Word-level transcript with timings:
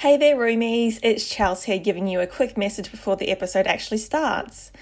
Hey 0.00 0.16
there, 0.16 0.34
roomies. 0.34 0.98
It's 1.02 1.28
Chelsea 1.28 1.72
here 1.72 1.78
giving 1.78 2.08
you 2.08 2.20
a 2.20 2.26
quick 2.26 2.56
message 2.56 2.90
before 2.90 3.16
the 3.16 3.28
episode 3.28 3.66
actually 3.66 3.98
starts. 3.98 4.72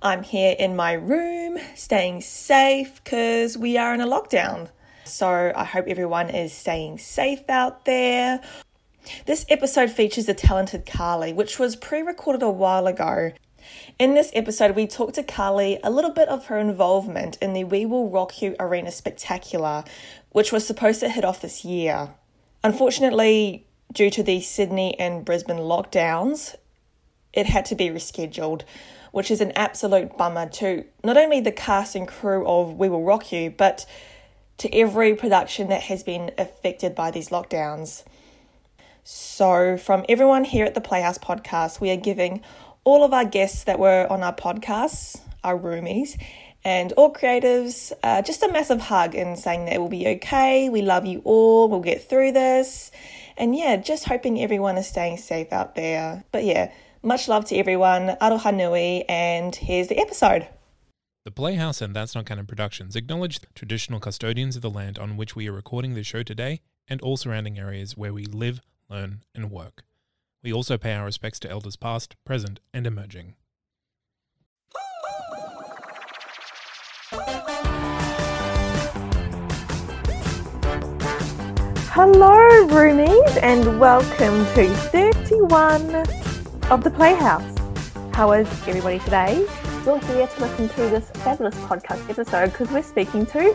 I'm 0.00 0.22
here 0.22 0.54
in 0.56 0.76
my 0.76 0.92
room, 0.92 1.58
staying 1.74 2.20
safe 2.20 3.02
because 3.02 3.58
we 3.58 3.76
are 3.76 3.92
in 3.92 4.00
a 4.00 4.06
lockdown. 4.06 4.68
So 5.02 5.52
I 5.56 5.64
hope 5.64 5.86
everyone 5.88 6.30
is 6.30 6.52
staying 6.52 6.98
safe 6.98 7.40
out 7.48 7.84
there. 7.84 8.40
This 9.26 9.44
episode 9.48 9.90
features 9.90 10.26
the 10.26 10.34
talented 10.34 10.86
Carly, 10.86 11.32
which 11.32 11.58
was 11.58 11.74
pre 11.74 12.02
recorded 12.02 12.44
a 12.44 12.48
while 12.48 12.86
ago. 12.86 13.32
In 13.98 14.14
this 14.14 14.30
episode, 14.34 14.76
we 14.76 14.86
talked 14.86 15.16
to 15.16 15.24
Carly 15.24 15.80
a 15.82 15.90
little 15.90 16.12
bit 16.12 16.28
of 16.28 16.46
her 16.46 16.58
involvement 16.58 17.38
in 17.42 17.54
the 17.54 17.64
We 17.64 17.86
Will 17.86 18.08
Rock 18.08 18.40
You 18.40 18.54
Arena 18.60 18.92
Spectacular, 18.92 19.82
which 20.30 20.52
was 20.52 20.64
supposed 20.64 21.00
to 21.00 21.08
hit 21.08 21.24
off 21.24 21.42
this 21.42 21.64
year. 21.64 22.10
Unfortunately, 22.62 23.66
due 23.92 24.10
to 24.10 24.22
the 24.22 24.40
Sydney 24.40 24.98
and 24.98 25.24
Brisbane 25.24 25.58
lockdowns, 25.58 26.54
it 27.32 27.46
had 27.46 27.64
to 27.66 27.74
be 27.74 27.88
rescheduled, 27.88 28.62
which 29.12 29.30
is 29.30 29.40
an 29.40 29.52
absolute 29.52 30.16
bummer 30.16 30.48
to 30.48 30.84
not 31.04 31.16
only 31.16 31.40
the 31.40 31.52
cast 31.52 31.94
and 31.94 32.06
crew 32.06 32.46
of 32.46 32.74
We 32.74 32.88
Will 32.88 33.02
Rock 33.02 33.32
You, 33.32 33.50
but 33.50 33.86
to 34.58 34.74
every 34.74 35.14
production 35.14 35.68
that 35.68 35.82
has 35.82 36.02
been 36.02 36.30
affected 36.36 36.94
by 36.94 37.10
these 37.10 37.30
lockdowns. 37.30 38.04
So, 39.04 39.78
from 39.78 40.04
everyone 40.08 40.44
here 40.44 40.66
at 40.66 40.74
the 40.74 40.80
Playhouse 40.80 41.18
podcast, 41.18 41.80
we 41.80 41.90
are 41.90 41.96
giving 41.96 42.42
all 42.84 43.02
of 43.02 43.12
our 43.12 43.24
guests 43.24 43.64
that 43.64 43.78
were 43.78 44.06
on 44.10 44.22
our 44.22 44.34
podcasts, 44.34 45.20
our 45.42 45.58
roomies, 45.58 46.20
and 46.62 46.92
all 46.92 47.12
creatives 47.12 47.92
uh, 48.02 48.20
just 48.22 48.42
a 48.42 48.52
massive 48.52 48.80
hug 48.80 49.14
and 49.14 49.38
saying 49.38 49.64
that 49.64 49.74
it 49.74 49.78
will 49.78 49.88
be 49.88 50.06
okay. 50.06 50.68
We 50.68 50.82
love 50.82 51.06
you 51.06 51.22
all. 51.24 51.68
We'll 51.68 51.80
get 51.80 52.08
through 52.08 52.32
this. 52.32 52.90
And 53.40 53.56
yeah, 53.56 53.76
just 53.76 54.04
hoping 54.04 54.38
everyone 54.38 54.76
is 54.76 54.86
staying 54.86 55.16
safe 55.16 55.50
out 55.50 55.74
there. 55.74 56.24
But 56.30 56.44
yeah, 56.44 56.70
much 57.02 57.26
love 57.26 57.46
to 57.46 57.56
everyone. 57.56 58.18
Aroha 58.20 58.54
nui, 58.54 59.08
and 59.08 59.56
here's 59.56 59.88
the 59.88 59.98
episode. 59.98 60.46
The 61.24 61.30
Playhouse 61.30 61.80
and 61.80 61.96
That's 61.96 62.14
Not 62.14 62.26
Canon 62.26 62.44
Productions 62.44 62.96
acknowledge 62.96 63.38
the 63.38 63.46
traditional 63.54 63.98
custodians 63.98 64.56
of 64.56 64.62
the 64.62 64.68
land 64.68 64.98
on 64.98 65.16
which 65.16 65.34
we 65.34 65.48
are 65.48 65.52
recording 65.52 65.94
this 65.94 66.06
show 66.06 66.22
today 66.22 66.60
and 66.86 67.00
all 67.00 67.16
surrounding 67.16 67.58
areas 67.58 67.96
where 67.96 68.12
we 68.12 68.26
live, 68.26 68.60
learn, 68.90 69.22
and 69.34 69.50
work. 69.50 69.84
We 70.42 70.52
also 70.52 70.76
pay 70.76 70.92
our 70.92 71.06
respects 71.06 71.40
to 71.40 71.50
elders 71.50 71.76
past, 71.76 72.16
present, 72.26 72.60
and 72.74 72.86
emerging. 72.86 73.36
Hello, 82.02 82.66
roomies, 82.68 83.38
and 83.42 83.78
welcome 83.78 84.38
to 84.54 84.74
31 84.88 85.96
of 86.70 86.82
the 86.82 86.90
Playhouse. 86.90 87.44
How 88.14 88.32
is 88.32 88.48
everybody 88.66 89.00
today? 89.00 89.46
You're 89.84 89.98
here 89.98 90.26
to 90.26 90.40
listen 90.40 90.70
to 90.70 90.76
this 90.88 91.10
fabulous 91.10 91.54
podcast 91.56 92.08
episode 92.08 92.52
because 92.52 92.70
we're 92.70 92.82
speaking 92.82 93.26
to 93.26 93.54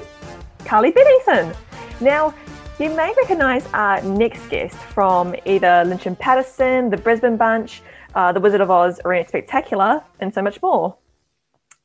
Carly 0.63 0.91
Bennington. 0.91 1.55
Now, 1.99 2.35
you 2.77 2.91
may 2.91 3.15
recognise 3.17 3.65
our 3.73 3.99
next 4.03 4.47
guest 4.49 4.75
from 4.75 5.35
either 5.45 5.83
Lynch 5.83 6.05
and 6.05 6.17
Patterson, 6.19 6.91
the 6.91 6.97
Brisbane 6.97 7.37
Bunch, 7.37 7.81
uh, 8.13 8.31
the 8.31 8.39
Wizard 8.39 8.61
of 8.61 8.69
Oz 8.69 8.99
Arena 9.05 9.27
Spectacular, 9.27 10.03
and 10.19 10.31
so 10.31 10.43
much 10.43 10.61
more. 10.61 10.95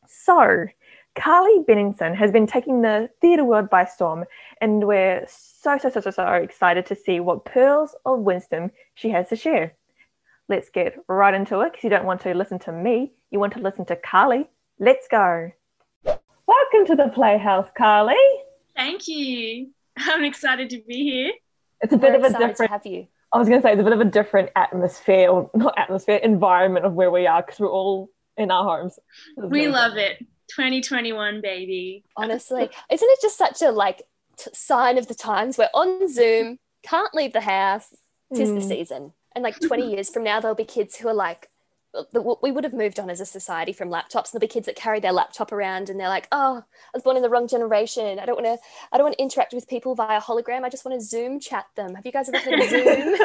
So, 0.06 0.66
Carly 1.14 1.64
Bennington 1.66 2.14
has 2.14 2.30
been 2.30 2.46
taking 2.46 2.82
the 2.82 3.08
theatre 3.22 3.44
world 3.44 3.70
by 3.70 3.86
storm, 3.86 4.26
and 4.60 4.86
we're 4.86 5.24
so, 5.62 5.76
so, 5.76 5.90
so, 5.90 6.00
so 6.00 6.10
so 6.10 6.26
excited 6.32 6.86
to 6.86 6.94
see 6.94 7.20
what 7.20 7.44
pearls 7.44 7.94
of 8.06 8.20
wisdom 8.20 8.70
she 8.94 9.10
has 9.10 9.28
to 9.28 9.36
share. 9.36 9.74
Let's 10.48 10.70
get 10.70 10.96
right 11.06 11.34
into 11.34 11.60
it 11.60 11.72
because 11.72 11.84
you 11.84 11.90
don't 11.90 12.06
want 12.06 12.22
to 12.22 12.32
listen 12.32 12.58
to 12.60 12.72
me, 12.72 13.12
you 13.30 13.38
want 13.38 13.52
to 13.52 13.60
listen 13.60 13.84
to 13.86 13.96
Carly. 13.96 14.48
Let's 14.78 15.06
go. 15.08 15.52
Welcome 16.04 16.86
to 16.86 16.96
the 16.96 17.10
Playhouse, 17.14 17.68
Carly. 17.76 18.14
Thank 18.74 19.06
you. 19.06 19.68
I'm 19.98 20.24
excited 20.24 20.70
to 20.70 20.80
be 20.88 21.04
here. 21.04 21.32
It's 21.82 21.92
a 21.92 21.98
bit 21.98 22.12
We're 22.12 22.26
of 22.26 22.34
a 22.34 22.38
different. 22.38 22.56
to 22.56 22.66
have 22.66 22.86
you. 22.86 23.06
I 23.32 23.38
was 23.38 23.46
going 23.46 23.60
to 23.60 23.62
say 23.66 23.72
it's 23.72 23.80
a 23.80 23.84
bit 23.84 23.92
of 23.92 24.00
a 24.00 24.06
different 24.06 24.48
atmosphere, 24.56 25.28
or 25.28 25.50
not 25.54 25.78
atmosphere, 25.78 26.16
environment 26.16 26.86
of 26.86 26.94
where 26.94 27.10
we 27.10 27.26
are 27.26 27.42
because 27.42 27.60
we're 27.60 27.70
all 27.70 28.08
in 28.38 28.50
our 28.50 28.64
homes. 28.64 28.98
We 29.36 29.68
love 29.68 29.98
it. 29.98 30.18
2021, 30.50 31.40
baby. 31.40 32.04
Honestly, 32.16 32.68
isn't 32.90 33.08
it 33.08 33.18
just 33.22 33.38
such 33.38 33.62
a 33.62 33.70
like 33.70 33.98
t- 33.98 34.04
sign 34.54 34.98
of 34.98 35.08
the 35.08 35.14
times? 35.14 35.58
We're 35.58 35.68
on 35.74 36.08
Zoom, 36.08 36.58
can't 36.82 37.14
leave 37.14 37.32
the 37.32 37.40
house. 37.42 37.88
Tis 38.34 38.50
the 38.50 38.60
Mm. 38.60 38.68
season, 38.68 39.12
and 39.34 39.42
like 39.42 39.58
20 39.58 39.90
years 39.90 40.08
from 40.08 40.22
now, 40.22 40.38
there'll 40.38 40.54
be 40.54 40.64
kids 40.64 40.96
who 40.96 41.08
are 41.08 41.14
like. 41.14 41.48
the- 42.12 42.36
We 42.40 42.52
would 42.52 42.62
have 42.62 42.72
moved 42.72 43.00
on 43.00 43.10
as 43.10 43.20
a 43.20 43.26
society 43.26 43.72
from 43.72 43.88
laptops, 43.90 44.26
and 44.26 44.34
there'll 44.34 44.40
be 44.42 44.46
kids 44.46 44.66
that 44.66 44.76
carry 44.76 45.00
their 45.00 45.10
laptop 45.10 45.50
around, 45.50 45.90
and 45.90 45.98
they're 45.98 46.08
like, 46.08 46.28
"Oh, 46.30 46.58
I 46.62 46.90
was 46.94 47.02
born 47.02 47.16
in 47.16 47.22
the 47.24 47.28
wrong 47.28 47.48
generation. 47.48 48.20
I 48.20 48.26
don't 48.26 48.40
want 48.40 48.46
to. 48.46 48.58
I 48.92 48.96
don't 48.96 49.06
want 49.06 49.16
to 49.18 49.22
interact 49.22 49.52
with 49.52 49.66
people 49.66 49.96
via 49.96 50.20
hologram. 50.20 50.62
I 50.62 50.68
just 50.68 50.84
want 50.84 50.94
to 50.96 51.04
Zoom 51.04 51.40
chat 51.40 51.66
them." 51.74 51.96
Have 51.96 52.06
you 52.06 52.12
guys 52.12 52.28
ever 52.28 52.38
heard 52.38 52.60
of 52.60 52.68
Zoom? 52.70 53.16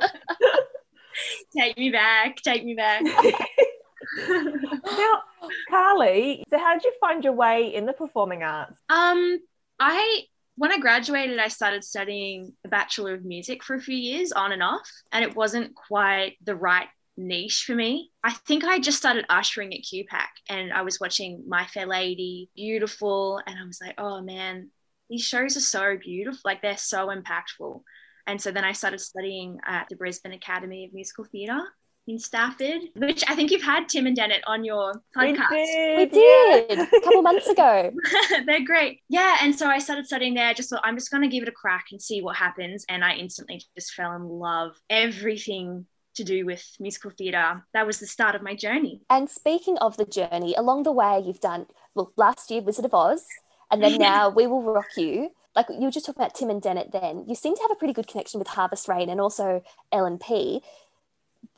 Take 1.56 1.78
me 1.78 1.90
back. 1.90 2.36
Take 2.42 2.64
me 2.64 2.74
back. 2.74 3.02
now, 4.28 5.22
Carly, 5.68 6.44
so 6.50 6.58
how 6.58 6.74
did 6.74 6.84
you 6.84 6.92
find 7.00 7.22
your 7.22 7.32
way 7.34 7.72
in 7.74 7.86
the 7.86 7.92
performing 7.92 8.42
arts? 8.42 8.78
um, 8.88 9.38
I 9.78 10.22
when 10.60 10.72
I 10.72 10.78
graduated, 10.78 11.38
I 11.38 11.48
started 11.48 11.82
studying 11.82 12.52
a 12.66 12.68
Bachelor 12.68 13.14
of 13.14 13.24
Music 13.24 13.64
for 13.64 13.76
a 13.76 13.80
few 13.80 13.96
years 13.96 14.30
on 14.30 14.52
and 14.52 14.62
off, 14.62 14.86
and 15.10 15.24
it 15.24 15.34
wasn't 15.34 15.74
quite 15.74 16.36
the 16.44 16.54
right 16.54 16.86
niche 17.16 17.64
for 17.66 17.74
me. 17.74 18.10
I 18.22 18.34
think 18.34 18.62
I 18.64 18.78
just 18.78 18.98
started 18.98 19.24
ushering 19.30 19.72
at 19.72 19.80
QPAC 19.80 20.28
and 20.50 20.70
I 20.70 20.82
was 20.82 21.00
watching 21.00 21.44
My 21.48 21.64
Fair 21.64 21.86
Lady, 21.86 22.50
beautiful, 22.54 23.40
and 23.46 23.58
I 23.58 23.64
was 23.64 23.80
like, 23.80 23.94
oh 23.96 24.20
man, 24.20 24.68
these 25.08 25.22
shows 25.22 25.56
are 25.56 25.60
so 25.60 25.96
beautiful, 25.96 26.42
like 26.44 26.60
they're 26.60 26.76
so 26.76 27.08
impactful. 27.08 27.80
And 28.26 28.38
so 28.38 28.50
then 28.50 28.64
I 28.64 28.72
started 28.72 29.00
studying 29.00 29.60
at 29.64 29.88
the 29.88 29.96
Brisbane 29.96 30.32
Academy 30.32 30.84
of 30.84 30.92
Musical 30.92 31.24
Theatre 31.24 31.62
in 32.10 32.18
Stafford, 32.18 32.82
which 32.96 33.24
I 33.28 33.34
think 33.34 33.50
you've 33.50 33.62
had 33.62 33.88
Tim 33.88 34.06
and 34.06 34.16
Dennett 34.16 34.42
on 34.46 34.64
your 34.64 34.92
podcast. 35.16 35.50
we 35.50 36.02
yeah. 36.02 36.06
did 36.06 36.78
a 36.78 37.00
couple 37.00 37.22
months 37.22 37.46
ago. 37.46 37.92
They're 38.46 38.64
great. 38.64 39.00
Yeah. 39.08 39.38
And 39.42 39.56
so 39.56 39.68
I 39.68 39.78
started 39.78 40.06
studying 40.06 40.34
there. 40.34 40.46
I 40.46 40.54
just 40.54 40.70
thought, 40.70 40.82
I'm 40.84 40.96
just 40.96 41.10
going 41.10 41.22
to 41.22 41.28
give 41.28 41.42
it 41.42 41.48
a 41.48 41.52
crack 41.52 41.86
and 41.92 42.02
see 42.02 42.20
what 42.20 42.36
happens. 42.36 42.84
And 42.88 43.04
I 43.04 43.14
instantly 43.14 43.62
just 43.76 43.94
fell 43.94 44.14
in 44.14 44.24
love. 44.24 44.72
Everything 44.90 45.86
to 46.16 46.24
do 46.24 46.44
with 46.44 46.64
musical 46.80 47.12
theatre. 47.16 47.64
That 47.72 47.86
was 47.86 48.00
the 48.00 48.06
start 48.06 48.34
of 48.34 48.42
my 48.42 48.54
journey. 48.54 49.00
And 49.08 49.30
speaking 49.30 49.78
of 49.78 49.96
the 49.96 50.04
journey, 50.04 50.54
along 50.54 50.82
the 50.82 50.92
way, 50.92 51.22
you've 51.24 51.40
done, 51.40 51.66
well, 51.94 52.12
last 52.16 52.50
year, 52.50 52.60
Wizard 52.60 52.84
of 52.84 52.94
Oz, 52.94 53.24
and 53.70 53.82
then 53.82 53.98
now 53.98 54.28
We 54.28 54.46
Will 54.46 54.62
Rock 54.62 54.96
You. 54.96 55.30
Like 55.54 55.66
you 55.68 55.80
were 55.80 55.90
just 55.90 56.06
talking 56.06 56.22
about 56.22 56.34
Tim 56.34 56.50
and 56.50 56.62
Dennett 56.62 56.92
then. 56.92 57.24
You 57.26 57.34
seem 57.34 57.54
to 57.56 57.62
have 57.62 57.72
a 57.72 57.76
pretty 57.76 57.92
good 57.92 58.06
connection 58.06 58.38
with 58.38 58.48
Harvest 58.48 58.88
Rain 58.88 59.08
and 59.08 59.20
also 59.20 59.62
L&P. 59.92 60.62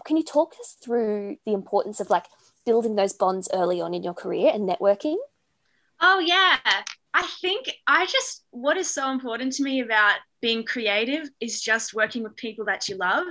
Can 0.04 0.16
you 0.16 0.24
talk 0.24 0.54
us 0.60 0.76
through 0.82 1.36
the 1.46 1.52
importance 1.52 2.00
of 2.00 2.10
like 2.10 2.26
building 2.64 2.96
those 2.96 3.12
bonds 3.12 3.48
early 3.52 3.80
on 3.80 3.94
in 3.94 4.02
your 4.02 4.14
career 4.14 4.50
and 4.54 4.68
networking? 4.68 5.16
Oh, 6.00 6.18
yeah. 6.18 6.58
I 7.14 7.26
think 7.40 7.70
I 7.86 8.06
just, 8.06 8.44
what 8.50 8.76
is 8.76 8.92
so 8.92 9.10
important 9.10 9.52
to 9.54 9.62
me 9.62 9.80
about 9.80 10.16
being 10.40 10.64
creative 10.64 11.28
is 11.40 11.60
just 11.60 11.94
working 11.94 12.22
with 12.22 12.36
people 12.36 12.64
that 12.64 12.88
you 12.88 12.96
love. 12.96 13.26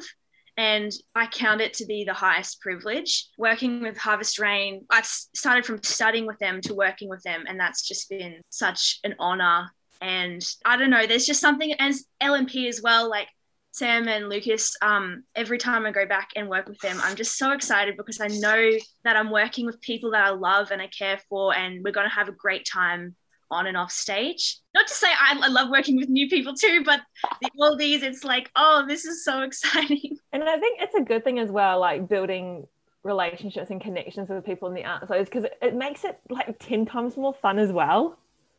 And 0.58 0.92
I 1.16 1.28
count 1.28 1.62
it 1.62 1.74
to 1.76 1.86
be 1.86 2.04
the 2.04 2.14
highest 2.14 2.62
privilege. 2.62 3.28
Working 3.38 3.82
with 3.82 3.98
Harvest 3.98 4.38
Rain, 4.40 4.86
I've 4.90 5.06
started 5.06 5.66
from 5.66 5.82
studying 5.82 6.28
with 6.28 6.38
them 6.40 6.62
to 6.62 6.76
working 6.76 7.09
with 7.09 7.24
them. 7.24 7.46
And 7.48 7.59
that's 7.59 7.88
just 7.88 8.09
been 8.09 8.42
such 8.50 9.00
an 9.03 9.16
honor. 9.18 9.72
And 10.02 10.46
I 10.66 10.78
don't 10.78 10.90
know, 10.90 11.06
there's 11.06 11.26
just 11.26 11.42
something, 11.42 11.74
and 11.74 11.94
LNP 12.22 12.68
as 12.68 12.82
well, 12.82 13.09
like 13.09 13.28
Sam 13.72 14.08
and 14.08 14.28
Lucas, 14.28 14.76
um, 14.82 15.24
every 15.36 15.58
time 15.58 15.85
I 15.85 15.91
go 15.91 16.06
back 16.06 16.32
and 16.35 16.50
work 16.50 16.68
with 16.68 16.79
them, 16.79 17.00
I'm 17.02 17.16
just 17.16 17.38
so 17.38 17.52
excited 17.52 17.96
because 17.96 18.20
I 18.20 18.28
know 18.28 18.72
that 19.06 19.16
I'm 19.16 19.32
working 19.32 19.66
with 19.66 19.79
people 19.79 20.12
that 20.12 20.26
I 20.26 20.29
love 20.32 20.72
and 20.72 20.82
I 20.82 20.88
care 20.88 21.20
for, 21.29 21.56
and 21.56 21.84
we're 21.84 21.94
going 21.94 22.08
to 22.08 22.14
have 22.14 22.28
a 22.28 22.34
great 22.34 22.68
time 22.72 23.16
on 23.50 23.68
and 23.68 23.78
off 23.78 23.91
stage. 23.91 24.58
Not 24.73 24.88
to 24.88 24.94
say 24.94 25.08
I, 25.08 25.40
I 25.41 25.47
love 25.47 25.70
working 25.70 25.97
with 25.97 26.09
new 26.09 26.29
people 26.29 26.53
too, 26.53 26.84
but 26.85 27.02
the, 27.41 27.50
all 27.59 27.78
these, 27.78 28.03
it's 28.03 28.23
like, 28.23 28.50
oh, 28.56 28.85
this 28.88 29.06
is 29.06 29.23
so 29.23 29.41
exciting. 29.44 30.17
And 30.34 30.44
I 30.44 30.58
think 30.58 30.79
it's 30.82 30.96
a 30.96 31.02
good 31.02 31.24
thing 31.24 31.40
as 31.40 31.50
well, 31.50 31.79
like 31.79 32.08
building 32.08 32.67
relationships 33.03 33.70
and 33.72 33.82
connections 33.82 34.29
with 34.29 34.46
people 34.46 34.67
in 34.67 34.76
the 34.76 34.85
arts 34.85 35.08
because 35.09 35.46
it, 35.46 35.58
it 35.62 35.76
makes 35.76 36.03
it 36.03 36.20
like 36.29 36.59
10 36.59 36.85
times 36.85 37.17
more 37.17 37.34
fun 37.34 37.58
as 37.58 37.72
well. 37.72 38.17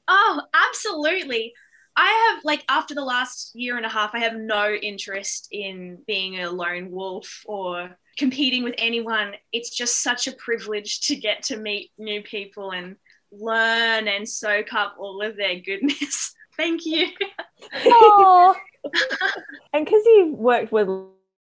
Oh, 0.08 0.42
absolutely. 0.52 1.54
I 1.96 2.32
have 2.34 2.44
like 2.44 2.64
after 2.68 2.94
the 2.94 3.04
last 3.04 3.54
year 3.54 3.76
and 3.76 3.84
a 3.84 3.88
half, 3.88 4.14
I 4.14 4.20
have 4.20 4.34
no 4.34 4.72
interest 4.72 5.48
in 5.50 5.98
being 6.06 6.40
a 6.40 6.50
lone 6.50 6.90
wolf 6.90 7.42
or 7.46 7.96
competing 8.16 8.64
with 8.64 8.74
anyone. 8.78 9.34
It's 9.52 9.70
just 9.70 10.02
such 10.02 10.26
a 10.26 10.32
privilege 10.32 11.00
to 11.02 11.16
get 11.16 11.42
to 11.44 11.56
meet 11.56 11.90
new 11.98 12.22
people 12.22 12.72
and 12.72 12.96
learn 13.30 14.08
and 14.08 14.28
soak 14.28 14.72
up 14.72 14.96
all 14.98 15.22
of 15.22 15.36
their 15.36 15.60
goodness. 15.60 16.34
Thank 16.56 16.84
you. 16.84 17.08
Oh, 17.86 18.54
And 19.72 19.84
because 19.84 20.02
you've 20.04 20.38
worked 20.38 20.72
with 20.72 20.88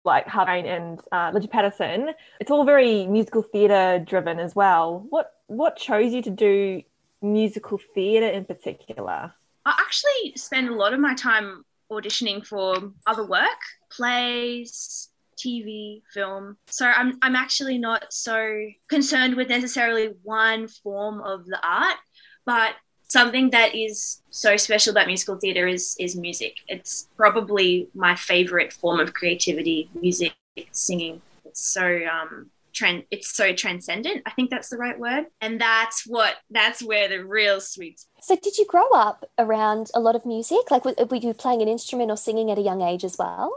like 0.04 0.26
Harvey 0.26 0.68
and 0.68 1.00
uh, 1.12 1.38
Patterson, 1.50 2.10
it's 2.40 2.50
all 2.50 2.64
very 2.64 3.06
musical 3.06 3.42
theatre 3.42 4.02
driven 4.04 4.38
as 4.38 4.54
well. 4.54 5.06
What 5.10 5.32
what 5.46 5.76
chose 5.76 6.12
you 6.12 6.22
to 6.22 6.30
do 6.30 6.82
musical 7.22 7.80
theatre 7.94 8.28
in 8.28 8.44
particular? 8.44 9.32
I 9.64 9.74
actually 9.80 10.34
spend 10.36 10.68
a 10.68 10.74
lot 10.74 10.92
of 10.92 11.00
my 11.00 11.14
time 11.14 11.64
auditioning 11.90 12.46
for 12.46 12.92
other 13.06 13.26
work, 13.26 13.60
plays, 13.90 15.08
TV, 15.38 16.02
film. 16.12 16.56
So 16.66 16.86
I'm 16.86 17.18
I'm 17.22 17.36
actually 17.36 17.78
not 17.78 18.12
so 18.12 18.66
concerned 18.88 19.36
with 19.36 19.48
necessarily 19.48 20.10
one 20.22 20.68
form 20.68 21.20
of 21.20 21.46
the 21.46 21.58
art, 21.66 21.96
but 22.44 22.74
something 23.08 23.50
that 23.50 23.74
is 23.74 24.22
so 24.30 24.56
special 24.56 24.90
about 24.92 25.06
musical 25.06 25.36
theatre 25.36 25.66
is 25.66 25.96
is 25.98 26.16
music. 26.16 26.56
It's 26.68 27.08
probably 27.16 27.88
my 27.94 28.14
favorite 28.16 28.72
form 28.72 29.00
of 29.00 29.14
creativity, 29.14 29.88
music, 29.94 30.34
singing. 30.72 31.20
It's 31.44 31.60
so 31.60 32.00
um 32.06 32.50
trend 32.74 33.04
it's 33.10 33.28
so 33.34 33.52
transcendent. 33.54 34.22
I 34.26 34.30
think 34.32 34.50
that's 34.50 34.68
the 34.68 34.76
right 34.76 34.98
word. 34.98 35.26
And 35.40 35.60
that's 35.60 36.04
what 36.06 36.34
that's 36.50 36.82
where 36.82 37.08
the 37.08 37.24
real 37.24 37.60
sweet 37.60 38.00
So 38.20 38.36
did 38.36 38.58
you 38.58 38.66
grow 38.66 38.88
up 38.94 39.24
around 39.38 39.90
a 39.94 40.00
lot 40.00 40.16
of 40.16 40.26
music? 40.26 40.70
Like 40.70 40.84
were, 40.84 40.94
were 41.10 41.16
you 41.16 41.32
playing 41.34 41.62
an 41.62 41.68
instrument 41.68 42.10
or 42.10 42.16
singing 42.16 42.50
at 42.50 42.58
a 42.58 42.62
young 42.62 42.82
age 42.82 43.04
as 43.04 43.16
well? 43.18 43.56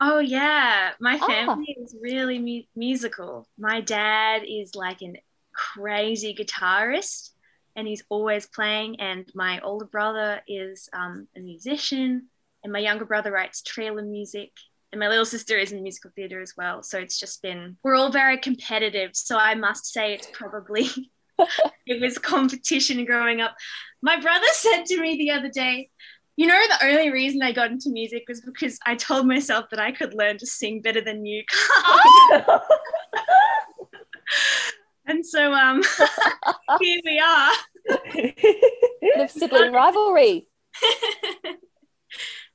Oh 0.00 0.18
yeah, 0.18 0.92
my 1.00 1.18
Ah. 1.20 1.26
family 1.26 1.76
is 1.80 1.94
really 2.00 2.38
mu- 2.38 2.66
musical. 2.74 3.46
My 3.58 3.80
dad 3.80 4.42
is 4.46 4.74
like 4.74 5.00
an 5.02 5.16
crazy 5.52 6.34
guitarist, 6.34 7.30
and 7.76 7.86
he's 7.86 8.02
always 8.08 8.46
playing. 8.46 9.00
And 9.00 9.30
my 9.34 9.60
older 9.60 9.84
brother 9.84 10.40
is 10.48 10.88
um, 10.92 11.28
a 11.36 11.40
musician, 11.40 12.28
and 12.64 12.72
my 12.72 12.78
younger 12.80 13.04
brother 13.04 13.30
writes 13.30 13.62
trailer 13.62 14.02
music. 14.02 14.50
And 14.92 15.00
my 15.00 15.08
little 15.08 15.24
sister 15.24 15.56
is 15.56 15.72
in 15.72 15.82
musical 15.82 16.10
theatre 16.14 16.42
as 16.42 16.52
well. 16.56 16.82
So 16.82 16.98
it's 16.98 17.18
just 17.18 17.42
been 17.42 17.78
we're 17.82 17.94
all 17.94 18.10
very 18.10 18.36
competitive. 18.36 19.10
So 19.14 19.38
I 19.38 19.54
must 19.54 19.86
say 19.86 20.12
it's 20.12 20.28
probably 20.32 20.86
it 21.86 22.00
was 22.00 22.18
competition 22.18 23.04
growing 23.04 23.40
up. 23.40 23.56
My 24.02 24.20
brother 24.20 24.46
said 24.52 24.84
to 24.86 25.00
me 25.00 25.16
the 25.16 25.30
other 25.30 25.48
day, 25.48 25.88
you 26.36 26.46
know, 26.46 26.60
the 26.68 26.86
only 26.86 27.10
reason 27.10 27.42
I 27.42 27.52
got 27.52 27.70
into 27.70 27.90
music 27.90 28.24
was 28.28 28.40
because 28.40 28.78
I 28.86 28.94
told 28.94 29.26
myself 29.26 29.66
that 29.70 29.80
I 29.80 29.92
could 29.92 30.14
learn 30.14 30.38
to 30.38 30.46
sing 30.46 30.82
better 30.82 31.00
than 31.00 31.24
you. 31.24 31.44
and 35.06 35.24
so 35.24 35.52
um 35.52 35.82
here 36.80 37.00
we 37.04 37.18
are. 37.18 37.52
Bit 38.12 39.20
of 39.20 39.30
sibling 39.30 39.72
rivalry. 39.72 40.48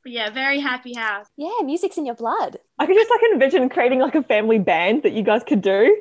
But 0.08 0.14
yeah, 0.14 0.30
very 0.30 0.62
happy 0.62 0.94
house. 0.94 1.26
Yeah, 1.36 1.52
music's 1.66 1.98
in 1.98 2.06
your 2.06 2.16
blood. 2.16 2.60
I 2.80 2.86
could 2.86 2.96
just 2.96 3.10
like 3.10 3.20
envision 3.34 3.68
creating 3.68 4.00
like 4.00 4.16
a 4.16 4.24
family 4.24 4.58
band 4.58 5.04
that 5.04 5.12
you 5.12 5.22
guys 5.22 5.44
could 5.44 5.62
do. 5.62 5.98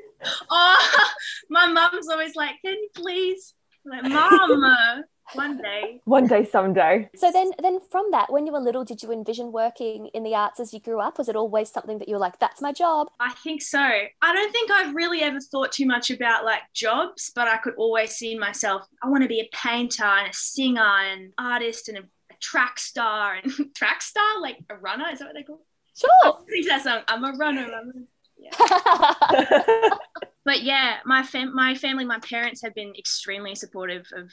Oh, 0.49 1.09
my 1.51 1.67
mum's 1.67 2.09
always 2.09 2.37
like, 2.37 2.55
"Can 2.65 2.75
you 2.75 2.89
please?" 2.95 3.55
I'm 3.85 4.05
like, 4.05 4.13
mom, 4.13 5.05
one 5.35 5.59
day. 5.59 6.01
One 6.05 6.27
day, 6.27 6.45
someday. 6.45 7.09
So 7.17 7.33
then 7.33 7.51
then 7.61 7.81
from 7.91 8.11
that, 8.13 8.33
when 8.33 8.47
you 8.47 8.53
were 8.53 8.61
little, 8.61 8.85
did 8.85 9.03
you 9.03 9.11
envision 9.11 9.51
working 9.51 10.09
in 10.15 10.23
the 10.23 10.35
arts 10.35 10.61
as 10.61 10.73
you 10.73 10.81
grew 10.81 11.01
up? 11.01 11.19
Was 11.19 11.29
it 11.29 11.35
always 11.35 11.71
something 11.71 11.99
that 11.99 12.09
you 12.09 12.15
were 12.15 12.21
like, 12.21 12.39
that's 12.39 12.63
my 12.63 12.73
job? 12.73 13.09
I 13.19 13.33
think 13.33 13.61
so. 13.61 13.81
I 13.81 14.33
don't 14.33 14.53
think 14.53 14.71
I've 14.71 14.95
really 14.95 15.23
ever 15.23 15.41
thought 15.41 15.73
too 15.73 15.87
much 15.87 16.11
about 16.11 16.45
like 16.45 16.63
jobs, 16.75 17.33
but 17.35 17.49
I 17.49 17.57
could 17.57 17.75
always 17.77 18.13
see 18.13 18.39
myself. 18.39 18.87
I 19.03 19.09
want 19.09 19.23
to 19.23 19.29
be 19.29 19.41
a 19.41 19.49
painter 19.53 20.05
and 20.05 20.31
a 20.31 20.33
singer 20.33 20.81
and 20.81 21.33
artist 21.39 21.89
and 21.89 21.99
a, 21.99 22.03
a 22.03 22.07
track 22.41 22.79
star 22.79 23.35
and 23.35 23.53
track 23.75 24.03
star, 24.03 24.41
like 24.41 24.59
a 24.71 24.77
runner. 24.77 25.07
Is 25.13 25.19
that 25.21 25.27
what 25.27 25.35
they 25.35 25.43
call? 25.43 25.57
It? 25.57 25.99
Sure. 25.99 26.69
That 26.69 26.83
song. 26.83 27.01
I'm 27.09 27.25
a 27.25 27.33
runner. 27.37 27.71
I'm 27.73 27.89
a... 27.89 27.93
Yeah. 28.39 29.91
But 30.47 30.63
yeah, 30.63 30.99
my 31.05 31.25
fam- 31.25 31.55
my 31.55 31.75
family, 31.75 32.05
my 32.05 32.21
parents 32.21 32.63
have 32.63 32.73
been 32.73 32.95
extremely 32.97 33.57
supportive 33.57 34.07
of 34.15 34.31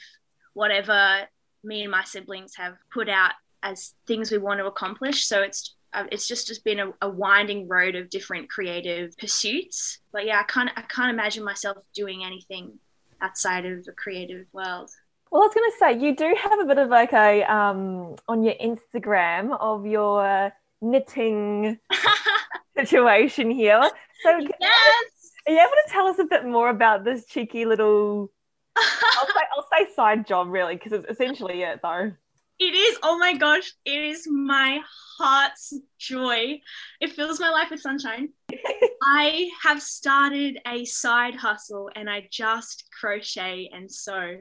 whatever 0.52 1.22
me 1.64 1.82
and 1.82 1.90
my 1.90 2.04
siblings 2.04 2.54
have 2.54 2.76
put 2.92 3.08
out 3.08 3.32
as 3.64 3.94
things 4.06 4.30
we 4.30 4.38
want 4.38 4.60
to 4.60 4.66
accomplish. 4.66 5.26
So 5.26 5.42
it's 5.42 5.74
uh, 5.92 6.04
it's 6.12 6.28
just 6.28 6.46
just 6.46 6.64
been 6.64 6.78
a, 6.78 6.92
a 7.02 7.10
winding 7.10 7.66
road 7.66 7.96
of 7.96 8.10
different 8.10 8.48
creative 8.48 9.18
pursuits. 9.18 9.98
But 10.12 10.24
yeah, 10.24 10.38
I 10.38 10.44
can't 10.44 10.70
I 10.76 10.82
can't 10.82 11.10
imagine 11.10 11.44
myself 11.44 11.78
doing 11.96 12.24
anything 12.24 12.78
outside 13.20 13.66
of 13.66 13.84
the 13.84 13.92
creative 13.92 14.46
world. 14.52 14.90
Well, 15.34 15.42
I 15.42 15.46
was 15.46 15.54
going 15.54 15.68
to 15.68 15.78
say 15.78 16.06
you 16.06 16.14
do 16.14 16.32
have 16.40 16.60
a 16.60 16.64
bit 16.64 16.78
of 16.78 16.90
like 16.90 17.12
a 17.12 17.42
um 17.52 18.14
on 18.28 18.44
your 18.44 18.54
Instagram 18.54 19.58
of 19.58 19.84
your 19.84 20.52
knitting 20.80 21.76
situation 22.76 23.50
here. 23.50 23.82
So, 24.22 24.38
yes. 24.60 25.32
are 25.48 25.52
you 25.52 25.58
able 25.58 25.70
to 25.70 25.90
tell 25.90 26.06
us 26.06 26.20
a 26.20 26.24
bit 26.24 26.44
more 26.46 26.68
about 26.68 27.02
this 27.02 27.26
cheeky 27.26 27.64
little? 27.64 28.30
I'll 28.76 29.26
say, 29.26 29.40
I'll 29.56 29.68
say 29.72 29.92
side 29.96 30.24
job 30.24 30.50
really 30.50 30.76
because 30.76 30.92
it's 30.92 31.10
essentially 31.10 31.62
it 31.62 31.80
though. 31.82 32.12
It 32.60 32.74
is. 32.74 32.98
Oh 33.02 33.18
my 33.18 33.36
gosh. 33.36 33.72
It 33.84 34.04
is 34.04 34.28
my 34.30 34.82
heart's 35.18 35.76
joy. 35.98 36.60
It 37.00 37.10
fills 37.10 37.40
my 37.40 37.50
life 37.50 37.72
with 37.72 37.80
sunshine. 37.80 38.28
I 39.02 39.50
have 39.64 39.82
started 39.82 40.60
a 40.64 40.84
side 40.84 41.34
hustle 41.34 41.90
and 41.96 42.08
I 42.08 42.28
just 42.30 42.84
crochet 43.00 43.68
and 43.74 43.90
sew. 43.90 44.36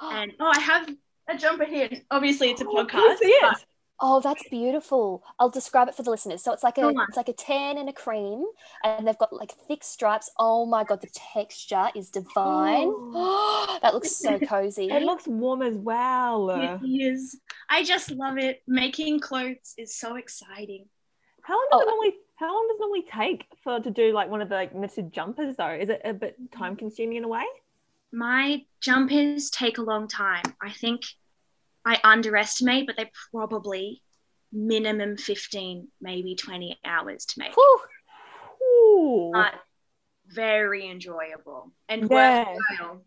And 0.00 0.32
oh, 0.40 0.52
I 0.54 0.60
have 0.60 0.88
a 1.28 1.36
jumper 1.36 1.64
here. 1.64 1.88
Obviously, 2.10 2.50
it's 2.50 2.60
a 2.60 2.66
Oh, 2.66 2.74
podcast. 2.74 2.88
can 2.88 3.00
I 3.10 3.16
see 3.20 3.26
it? 3.28 3.40
but 3.42 3.64
Oh, 4.00 4.20
that's 4.20 4.46
beautiful. 4.48 5.22
I'll 5.38 5.48
describe 5.50 5.86
it 5.88 5.94
for 5.94 6.02
the 6.02 6.10
listeners. 6.10 6.42
So 6.42 6.52
it's 6.52 6.64
like 6.64 6.78
a 6.78 6.82
Go 6.82 6.88
it's 7.08 7.16
like 7.16 7.28
a 7.28 7.32
tan 7.32 7.78
and 7.78 7.88
a 7.88 7.92
cream, 7.92 8.44
and 8.82 9.06
they've 9.06 9.16
got 9.18 9.32
like 9.32 9.52
thick 9.68 9.84
stripes. 9.84 10.28
Oh 10.36 10.66
my 10.66 10.82
god, 10.82 11.00
the 11.00 11.08
texture 11.14 11.88
is 11.94 12.10
divine. 12.10 12.88
that 13.82 13.90
looks 13.94 14.16
so 14.16 14.38
cozy. 14.40 14.90
It 14.90 15.04
looks 15.04 15.28
warm 15.28 15.62
as 15.62 15.76
well. 15.76 16.50
It 16.50 16.80
is. 16.84 17.38
I 17.70 17.84
just 17.84 18.10
love 18.10 18.36
it. 18.36 18.62
Making 18.66 19.20
clothes 19.20 19.74
is 19.78 19.94
so 19.96 20.16
exciting. 20.16 20.86
How 21.42 21.54
long 21.54 21.66
does 21.70 21.80
it 21.82 21.84
Oh. 21.86 21.90
normally? 21.90 22.14
How 22.36 22.52
long 22.52 22.66
does 22.66 22.76
it 22.76 22.80
normally 22.80 23.04
take 23.14 23.46
for 23.62 23.78
to 23.78 23.90
do 23.92 24.12
like 24.12 24.28
one 24.28 24.42
of 24.42 24.48
the 24.48 24.56
like 24.56 24.74
knitted 24.74 25.12
jumpers 25.12 25.54
though? 25.56 25.70
Is 25.70 25.88
it 25.88 26.00
a 26.04 26.12
bit 26.12 26.34
Mm. 26.42 26.50
time 26.50 26.74
consuming 26.74 27.16
in 27.18 27.24
a 27.24 27.28
way? 27.28 27.44
My 28.14 28.62
jumpers 28.80 29.50
take 29.50 29.78
a 29.78 29.82
long 29.82 30.06
time. 30.06 30.44
I 30.62 30.70
think 30.70 31.02
I 31.84 31.98
underestimate, 32.04 32.86
but 32.86 32.96
they 32.96 33.10
probably 33.32 34.02
minimum 34.52 35.16
15, 35.16 35.88
maybe 36.00 36.36
20 36.36 36.78
hours 36.84 37.26
to 37.26 37.40
make. 37.40 37.54
Whew. 37.56 37.80
Ooh. 38.62 39.30
But 39.32 39.54
very 40.28 40.88
enjoyable 40.88 41.72
and 41.88 42.08
Yeah. 42.08 42.44
worthwhile. 42.44 43.04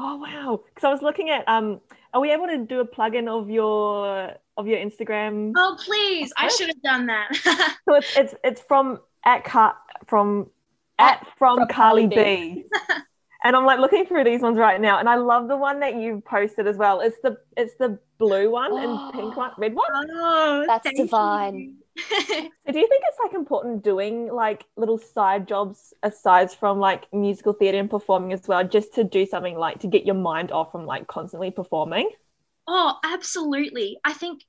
Oh 0.00 0.16
wow! 0.16 0.60
Because 0.68 0.84
I 0.84 0.90
was 0.92 1.02
looking 1.02 1.28
at 1.28 1.46
um, 1.48 1.80
are 2.14 2.20
we 2.20 2.30
able 2.32 2.46
to 2.46 2.58
do 2.58 2.80
a 2.80 2.84
plug-in 2.84 3.28
of 3.28 3.50
your 3.50 4.32
of 4.56 4.66
your 4.66 4.78
Instagram? 4.78 5.52
Oh, 5.56 5.76
please. 5.84 6.32
I 6.38 6.48
should 6.48 6.68
have 6.68 6.82
done 6.82 7.06
that. 7.06 7.76
So 7.88 7.94
it's 7.94 8.16
it's 8.16 8.34
it's 8.44 8.60
from 8.62 9.00
at 9.24 9.44
Car 9.44 9.76
from 10.06 10.50
at 10.98 11.26
from, 11.36 11.58
from 11.58 11.68
Carly 11.68 12.06
Carly 12.06 12.06
B. 12.06 12.64
and 13.44 13.54
I'm 13.54 13.64
like 13.64 13.78
looking 13.78 14.06
through 14.06 14.24
these 14.24 14.40
ones 14.40 14.58
right 14.58 14.80
now, 14.80 14.98
and 14.98 15.08
I 15.08 15.16
love 15.16 15.48
the 15.48 15.56
one 15.56 15.80
that 15.80 15.96
you 15.96 16.22
posted 16.26 16.66
as 16.66 16.76
well. 16.76 17.00
It's 17.00 17.18
the 17.22 17.38
it's 17.56 17.74
the 17.78 17.98
blue 18.18 18.50
one 18.50 18.76
and 18.78 19.12
pink 19.12 19.36
one, 19.36 19.52
red 19.58 19.74
one. 19.74 19.86
oh, 19.92 20.64
That's 20.66 20.84
thank 20.84 20.96
divine. 20.96 21.54
you. 21.56 21.74
So 22.08 22.72
do 22.72 22.78
you 22.78 22.86
think 22.86 23.02
it's 23.08 23.18
like 23.24 23.34
important 23.34 23.82
doing 23.82 24.32
like 24.32 24.64
little 24.76 24.98
side 24.98 25.48
jobs 25.48 25.92
aside 26.02 26.52
from 26.52 26.78
like 26.78 27.12
musical 27.12 27.52
theatre 27.52 27.78
and 27.78 27.90
performing 27.90 28.32
as 28.32 28.46
well, 28.46 28.62
just 28.62 28.94
to 28.94 29.04
do 29.04 29.26
something 29.26 29.56
like 29.56 29.80
to 29.80 29.88
get 29.88 30.04
your 30.06 30.14
mind 30.14 30.52
off 30.52 30.70
from 30.70 30.86
like 30.86 31.06
constantly 31.08 31.50
performing? 31.50 32.10
Oh, 32.68 32.98
absolutely. 33.02 33.98
I 34.04 34.12
think 34.12 34.42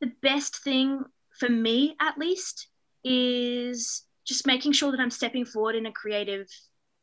the 0.00 0.12
best 0.20 0.62
thing 0.62 1.04
for 1.38 1.48
me, 1.48 1.96
at 2.00 2.18
least, 2.18 2.68
is 3.04 4.02
just 4.26 4.46
making 4.46 4.72
sure 4.72 4.90
that 4.90 5.00
I'm 5.00 5.10
stepping 5.10 5.44
forward 5.44 5.76
in 5.76 5.86
a 5.86 5.92
creative 5.92 6.48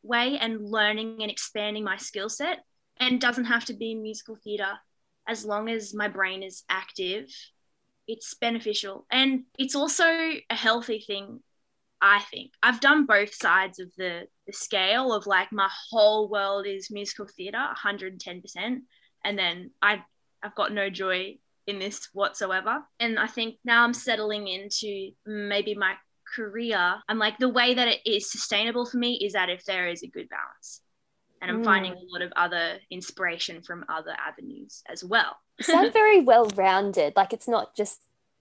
way 0.03 0.37
and 0.37 0.69
learning 0.69 1.21
and 1.21 1.31
expanding 1.31 1.83
my 1.83 1.97
skill 1.97 2.29
set. 2.29 2.59
And 2.99 3.21
doesn't 3.21 3.45
have 3.45 3.65
to 3.65 3.73
be 3.73 3.93
musical 3.93 4.37
theatre. 4.43 4.79
As 5.27 5.45
long 5.45 5.69
as 5.69 5.93
my 5.93 6.07
brain 6.07 6.41
is 6.41 6.63
active, 6.67 7.29
it's 8.07 8.33
beneficial. 8.33 9.05
And 9.11 9.43
it's 9.59 9.75
also 9.75 10.05
a 10.05 10.55
healthy 10.55 11.03
thing, 11.05 11.41
I 12.01 12.21
think. 12.31 12.53
I've 12.63 12.79
done 12.79 13.05
both 13.05 13.35
sides 13.35 13.79
of 13.79 13.91
the, 13.97 14.27
the 14.47 14.53
scale 14.53 15.13
of 15.13 15.27
like 15.27 15.51
my 15.51 15.69
whole 15.91 16.27
world 16.27 16.65
is 16.65 16.89
musical 16.89 17.27
theatre, 17.27 17.67
110%. 17.83 18.79
And 19.23 19.37
then 19.37 19.71
I 19.81 20.03
I've 20.41 20.55
got 20.55 20.71
no 20.73 20.89
joy 20.89 21.37
in 21.65 21.79
this 21.79 22.09
whatsoever. 22.13 22.83
And 22.99 23.19
I 23.19 23.27
think 23.27 23.57
now 23.65 23.83
I'm 23.83 23.93
settling 23.93 24.47
into 24.47 25.11
maybe 25.25 25.75
my 25.75 25.95
career. 26.35 26.95
I'm 27.07 27.19
like, 27.19 27.37
the 27.37 27.49
way 27.49 27.73
that 27.73 27.87
it 27.87 27.99
is 28.05 28.31
sustainable 28.31 28.85
for 28.85 28.97
me 28.97 29.19
is 29.23 29.33
that 29.33 29.49
if 29.49 29.63
there 29.65 29.87
is 29.87 30.03
a 30.03 30.07
good 30.07 30.27
balance. 30.29 30.81
And 31.41 31.51
I'm 31.51 31.61
Mm. 31.61 31.65
finding 31.65 31.93
a 31.93 31.99
lot 32.11 32.21
of 32.23 32.33
other 32.35 32.79
inspiration 32.89 33.61
from 33.61 33.85
other 33.89 34.15
avenues 34.17 34.81
as 34.89 35.03
well. 35.03 35.37
You 35.59 35.63
sound 35.65 35.93
very 36.01 36.21
well 36.21 36.45
rounded. 36.55 37.13
Like 37.15 37.31
it's 37.33 37.47
not 37.47 37.75
just 37.75 37.99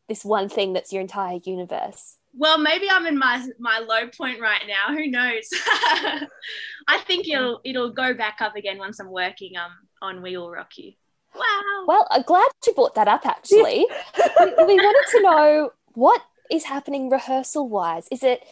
this 0.09 0.25
one 0.25 0.49
thing 0.49 0.73
that's 0.73 0.93
your 0.93 1.03
entire 1.03 1.39
universe. 1.45 2.17
well, 2.33 2.59
maybe 2.59 2.89
I'm 2.91 3.07
in 3.07 3.19
my 3.19 3.47
my 3.59 3.79
low 3.81 4.09
point 4.09 4.41
right 4.41 4.63
now. 4.67 4.95
Who 4.95 5.09
knows? 5.09 5.49
I 6.89 6.99
think 7.07 7.29
it'll 7.29 7.61
it'll 7.65 7.91
go 7.93 8.15
back 8.15 8.39
up 8.41 8.57
again 8.57 8.79
once 8.79 9.01
I'm 9.01 9.11
working 9.11 9.57
um 9.57 9.73
on 10.03 10.23
We 10.23 10.37
Will 10.37 10.51
Rock 10.51 10.77
You. 10.77 10.93
Wow. 11.35 11.85
Well, 11.87 12.07
I'm 12.11 12.23
glad 12.23 12.49
you 12.67 12.73
brought 12.75 12.95
that 12.95 13.09
up 13.09 13.27
actually. 13.27 13.87
we, 14.41 14.65
we 14.65 14.77
wanted 14.77 15.11
to 15.13 15.23
know 15.23 15.71
what 15.95 16.23
is 16.51 16.65
happening 16.65 17.11
rehearsal 17.11 17.69
wise. 17.69 18.09
Is 18.11 18.23
it 18.23 18.45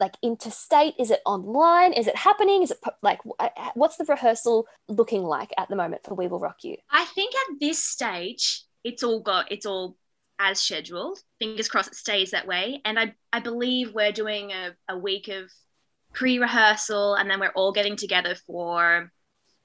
like 0.00 0.16
interstate? 0.22 0.94
Is 0.98 1.10
it 1.10 1.20
online? 1.24 1.92
Is 1.92 2.06
it 2.06 2.16
happening? 2.16 2.62
Is 2.62 2.70
it 2.70 2.78
like 3.02 3.20
uh, 3.38 3.48
what's 3.74 3.96
the 3.96 4.04
rehearsal 4.04 4.66
looking 4.88 5.22
like 5.22 5.52
at 5.56 5.68
the 5.68 5.76
moment 5.76 6.02
for 6.04 6.14
We 6.14 6.26
Will 6.26 6.40
Rock 6.40 6.64
You? 6.64 6.76
I 6.90 7.04
think 7.06 7.34
at 7.34 7.60
this 7.60 7.82
stage, 7.82 8.62
it's 8.82 9.02
all 9.02 9.20
got 9.20 9.50
it's 9.52 9.66
all 9.66 9.96
as 10.38 10.60
scheduled. 10.60 11.18
Fingers 11.38 11.68
crossed 11.68 11.92
it 11.92 11.96
stays 11.96 12.30
that 12.32 12.46
way. 12.46 12.80
And 12.84 12.98
I, 12.98 13.14
I 13.32 13.40
believe 13.40 13.94
we're 13.94 14.12
doing 14.12 14.50
a, 14.50 14.72
a 14.88 14.98
week 14.98 15.28
of 15.28 15.50
pre-rehearsal 16.12 17.14
and 17.14 17.30
then 17.30 17.40
we're 17.40 17.52
all 17.54 17.72
getting 17.72 17.96
together 17.96 18.34
for 18.46 19.12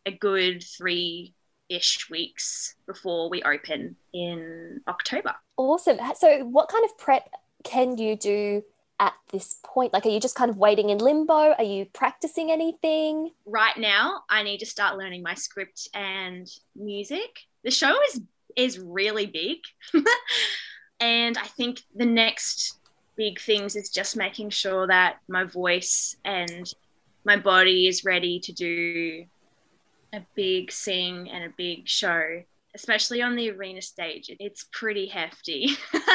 a 0.05 0.11
good 0.11 0.63
three 0.63 1.33
ish 1.69 2.09
weeks 2.09 2.75
before 2.87 3.29
we 3.29 3.43
open 3.43 3.95
in 4.13 4.81
October. 4.87 5.35
Awesome. 5.57 5.97
So, 6.15 6.39
what 6.45 6.69
kind 6.69 6.83
of 6.85 6.97
prep 6.97 7.29
can 7.63 7.97
you 7.97 8.15
do 8.15 8.63
at 8.99 9.13
this 9.31 9.55
point? 9.63 9.93
Like, 9.93 10.05
are 10.05 10.09
you 10.09 10.19
just 10.19 10.35
kind 10.35 10.49
of 10.49 10.57
waiting 10.57 10.89
in 10.89 10.97
limbo? 10.97 11.53
Are 11.53 11.63
you 11.63 11.85
practicing 11.85 12.51
anything? 12.51 13.31
Right 13.45 13.77
now, 13.77 14.21
I 14.29 14.43
need 14.43 14.59
to 14.59 14.65
start 14.65 14.97
learning 14.97 15.23
my 15.23 15.33
script 15.33 15.87
and 15.93 16.47
music. 16.75 17.39
The 17.63 17.71
show 17.71 17.97
is 18.09 18.21
is 18.55 18.79
really 18.79 19.25
big. 19.25 19.59
and 20.99 21.37
I 21.37 21.45
think 21.45 21.81
the 21.95 22.05
next 22.05 22.79
big 23.15 23.39
things 23.39 23.75
is 23.75 23.89
just 23.89 24.17
making 24.17 24.49
sure 24.49 24.87
that 24.87 25.17
my 25.27 25.43
voice 25.43 26.15
and 26.25 26.71
my 27.25 27.37
body 27.37 27.87
is 27.87 28.05
ready 28.05 28.39
to 28.39 28.53
do 28.53 29.25
a 30.13 30.21
big 30.35 30.71
sing 30.71 31.29
and 31.29 31.43
a 31.43 31.53
big 31.55 31.87
show, 31.87 32.43
especially 32.75 33.21
on 33.21 33.35
the 33.35 33.49
arena 33.51 33.81
stage. 33.81 34.29
It's 34.39 34.65
pretty 34.71 35.07
hefty. 35.07 35.77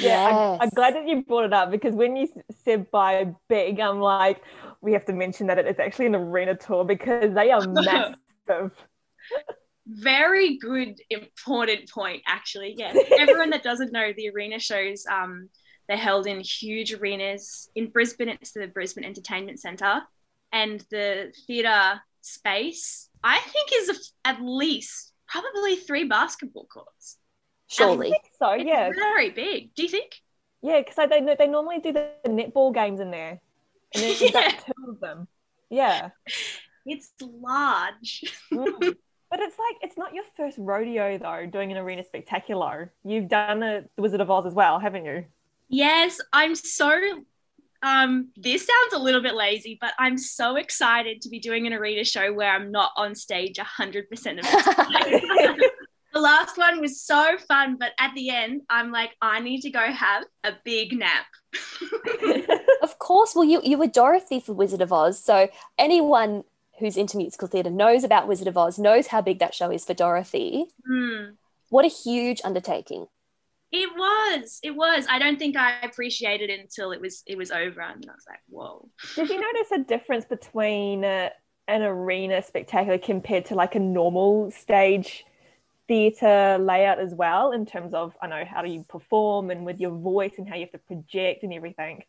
Yeah, 0.00 0.26
I'm, 0.26 0.62
I'm 0.62 0.68
glad 0.70 0.94
that 0.94 1.08
you 1.08 1.22
brought 1.22 1.44
it 1.44 1.52
up 1.52 1.70
because 1.70 1.94
when 1.94 2.14
you 2.16 2.28
said 2.64 2.90
by 2.90 3.32
big, 3.48 3.80
I'm 3.80 4.00
like, 4.00 4.42
we 4.80 4.92
have 4.92 5.04
to 5.06 5.12
mention 5.12 5.46
that 5.48 5.58
it's 5.58 5.80
actually 5.80 6.06
an 6.06 6.14
arena 6.14 6.54
tour 6.54 6.84
because 6.84 7.34
they 7.34 7.50
are 7.50 7.66
massive. 7.68 8.72
Very 9.86 10.58
good, 10.58 11.00
important 11.08 11.90
point, 11.90 12.22
actually. 12.26 12.74
Yes. 12.76 12.96
Everyone 13.18 13.50
that 13.50 13.62
doesn't 13.62 13.92
know, 13.92 14.12
the 14.14 14.28
arena 14.28 14.58
shows, 14.58 15.04
um, 15.10 15.48
they're 15.88 15.96
held 15.96 16.26
in 16.26 16.40
huge 16.40 16.92
arenas. 16.92 17.70
In 17.74 17.88
Brisbane, 17.88 18.28
it's 18.28 18.52
the 18.52 18.66
Brisbane 18.66 19.04
Entertainment 19.04 19.60
Centre. 19.60 20.02
And 20.52 20.84
the 20.90 21.32
theatre 21.46 22.00
space, 22.20 23.08
I 23.24 23.38
think, 23.38 23.70
is 23.74 24.12
at 24.24 24.42
least 24.42 25.07
probably 25.28 25.76
three 25.76 26.04
basketball 26.04 26.66
courts. 26.66 27.16
Surely. 27.68 28.12
So 28.38 28.50
It's 28.52 28.64
yeah, 28.66 28.90
very 28.90 29.30
big. 29.30 29.74
Do 29.74 29.82
you 29.82 29.88
think? 29.88 30.12
yeah, 30.62 30.80
because 30.80 30.96
they 31.10 31.34
they 31.38 31.46
normally 31.46 31.78
do 31.80 31.92
the 31.92 32.10
netball 32.26 32.72
games 32.74 33.00
in 33.00 33.10
there, 33.10 33.40
and 33.94 34.02
then 34.02 34.10
you've 34.20 34.32
Yeah. 34.34 34.50
got 34.50 34.64
two 34.66 34.90
of 34.90 35.00
them. 35.00 35.28
Yeah, 35.70 36.10
It's 36.86 37.12
large. 37.20 38.24
Mm. 38.52 38.96
but 39.30 39.40
it's 39.40 39.58
like 39.58 39.76
it's 39.82 39.98
not 39.98 40.14
your 40.14 40.24
first 40.36 40.56
rodeo 40.58 41.18
though. 41.18 41.46
Doing 41.46 41.70
an 41.72 41.78
arena 41.78 42.02
spectacular, 42.04 42.92
you've 43.04 43.28
done 43.28 43.62
a 43.62 43.82
the 43.96 44.02
Wizard 44.02 44.20
of 44.22 44.30
Oz 44.30 44.46
as 44.46 44.54
well, 44.54 44.78
haven't 44.78 45.04
you? 45.04 45.26
Yes, 45.68 46.18
I'm 46.32 46.54
so. 46.54 46.90
Um, 47.82 48.30
this 48.36 48.66
sounds 48.66 48.94
a 48.94 48.98
little 48.98 49.22
bit 49.22 49.34
lazy, 49.34 49.78
but 49.80 49.92
I'm 49.98 50.18
so 50.18 50.56
excited 50.56 51.20
to 51.22 51.28
be 51.28 51.38
doing 51.38 51.66
an 51.66 51.72
arena 51.72 52.04
show 52.04 52.32
where 52.32 52.50
I'm 52.50 52.72
not 52.72 52.90
on 52.96 53.14
stage 53.14 53.56
100% 53.56 54.02
of 54.02 54.16
the 54.16 54.74
time. 54.74 55.58
the 56.12 56.20
last 56.20 56.58
one 56.58 56.80
was 56.80 57.00
so 57.00 57.36
fun, 57.46 57.76
but 57.78 57.92
at 58.00 58.12
the 58.14 58.30
end, 58.30 58.62
I'm 58.68 58.90
like, 58.90 59.14
I 59.22 59.40
need 59.40 59.60
to 59.62 59.70
go 59.70 59.80
have 59.80 60.24
a 60.44 60.52
big 60.64 60.92
nap. 60.92 61.26
Of 62.80 62.98
course. 62.98 63.34
Well, 63.34 63.44
you, 63.44 63.60
you 63.64 63.76
were 63.76 63.86
Dorothy 63.86 64.40
for 64.40 64.52
Wizard 64.52 64.80
of 64.80 64.92
Oz. 64.92 65.22
So 65.22 65.48
anyone 65.78 66.44
who's 66.78 66.96
into 66.96 67.16
musical 67.16 67.48
theatre 67.48 67.70
knows 67.70 68.04
about 68.04 68.28
Wizard 68.28 68.48
of 68.48 68.56
Oz, 68.56 68.78
knows 68.78 69.08
how 69.08 69.20
big 69.20 69.40
that 69.40 69.54
show 69.54 69.70
is 69.70 69.84
for 69.84 69.94
Dorothy. 69.94 70.66
Hmm. 70.86 71.32
What 71.70 71.84
a 71.84 71.88
huge 71.88 72.40
undertaking. 72.44 73.06
It 73.70 73.90
was, 73.94 74.60
it 74.62 74.70
was. 74.70 75.06
I 75.10 75.18
don't 75.18 75.38
think 75.38 75.56
I 75.56 75.80
appreciated 75.82 76.48
it 76.48 76.60
until 76.60 76.92
it 76.92 77.00
was, 77.00 77.22
it 77.26 77.36
was 77.36 77.50
over, 77.50 77.80
and 77.80 78.04
I 78.08 78.12
was 78.12 78.24
like, 78.26 78.40
whoa. 78.48 78.88
Did 79.14 79.28
you 79.28 79.40
notice 79.40 79.70
a 79.72 79.78
difference 79.80 80.24
between 80.24 81.04
uh, 81.04 81.28
an 81.66 81.82
arena 81.82 82.42
spectacular 82.42 82.98
compared 82.98 83.44
to 83.46 83.54
like 83.54 83.74
a 83.74 83.80
normal 83.80 84.50
stage 84.50 85.24
theatre 85.86 86.58
layout 86.58 86.98
as 86.98 87.14
well, 87.14 87.52
in 87.52 87.66
terms 87.66 87.94
of 87.94 88.14
I 88.22 88.26
know 88.26 88.44
how 88.44 88.62
do 88.62 88.70
you 88.70 88.84
perform 88.88 89.50
and 89.50 89.64
with 89.64 89.80
your 89.80 89.90
voice 89.90 90.32
and 90.38 90.48
how 90.48 90.54
you 90.54 90.62
have 90.62 90.72
to 90.72 90.78
project 90.78 91.42
and 91.42 91.52
everything? 91.52 92.04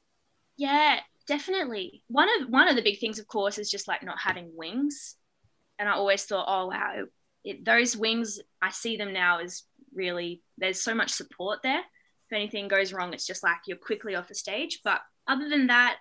Yeah, 0.57 0.99
definitely. 1.27 2.03
One 2.07 2.27
of 2.41 2.49
one 2.49 2.67
of 2.67 2.75
the 2.75 2.81
big 2.81 2.99
things, 2.99 3.19
of 3.19 3.27
course, 3.27 3.57
is 3.57 3.71
just 3.71 3.87
like 3.87 4.03
not 4.03 4.19
having 4.19 4.51
wings. 4.53 5.15
And 5.77 5.87
I 5.87 5.93
always 5.93 6.23
thought, 6.23 6.45
oh 6.47 6.67
wow, 6.67 7.05
it, 7.43 7.63
those 7.63 7.95
wings, 7.95 8.39
I 8.61 8.71
see 8.71 8.97
them 8.97 9.13
now 9.13 9.39
as 9.39 9.63
really 9.93 10.41
there's 10.58 10.81
so 10.81 10.93
much 10.93 11.12
support 11.12 11.60
there. 11.63 11.79
If 11.79 12.36
anything 12.36 12.67
goes 12.67 12.93
wrong, 12.93 13.13
it's 13.13 13.25
just 13.25 13.43
like 13.43 13.58
you're 13.65 13.77
quickly 13.77 14.15
off 14.15 14.27
the 14.27 14.36
stage. 14.36 14.81
But 14.84 15.01
other 15.27 15.50
than 15.50 15.67
that, 15.67 15.98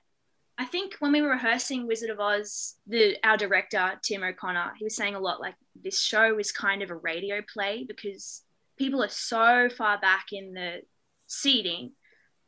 I 0.59 0.65
think 0.65 0.97
when 0.99 1.13
we 1.13 1.23
were 1.23 1.31
rehearsing 1.31 1.87
Wizard 1.87 2.11
of 2.11 2.19
Oz, 2.19 2.75
the 2.87 3.17
our 3.25 3.37
director 3.37 3.99
Tim 4.03 4.25
O'Connor, 4.25 4.73
he 4.77 4.85
was 4.85 4.97
saying 4.97 5.15
a 5.15 5.21
lot 5.21 5.41
like 5.41 5.55
this 5.81 6.01
show 6.01 6.39
is 6.39 6.51
kind 6.51 6.83
of 6.83 6.91
a 6.91 6.97
radio 6.97 7.41
play 7.53 7.85
because 7.87 8.43
people 8.77 9.03
are 9.03 9.09
so 9.09 9.69
far 9.69 9.99
back 10.01 10.27
in 10.33 10.55
the 10.55 10.83
seating 11.29 11.93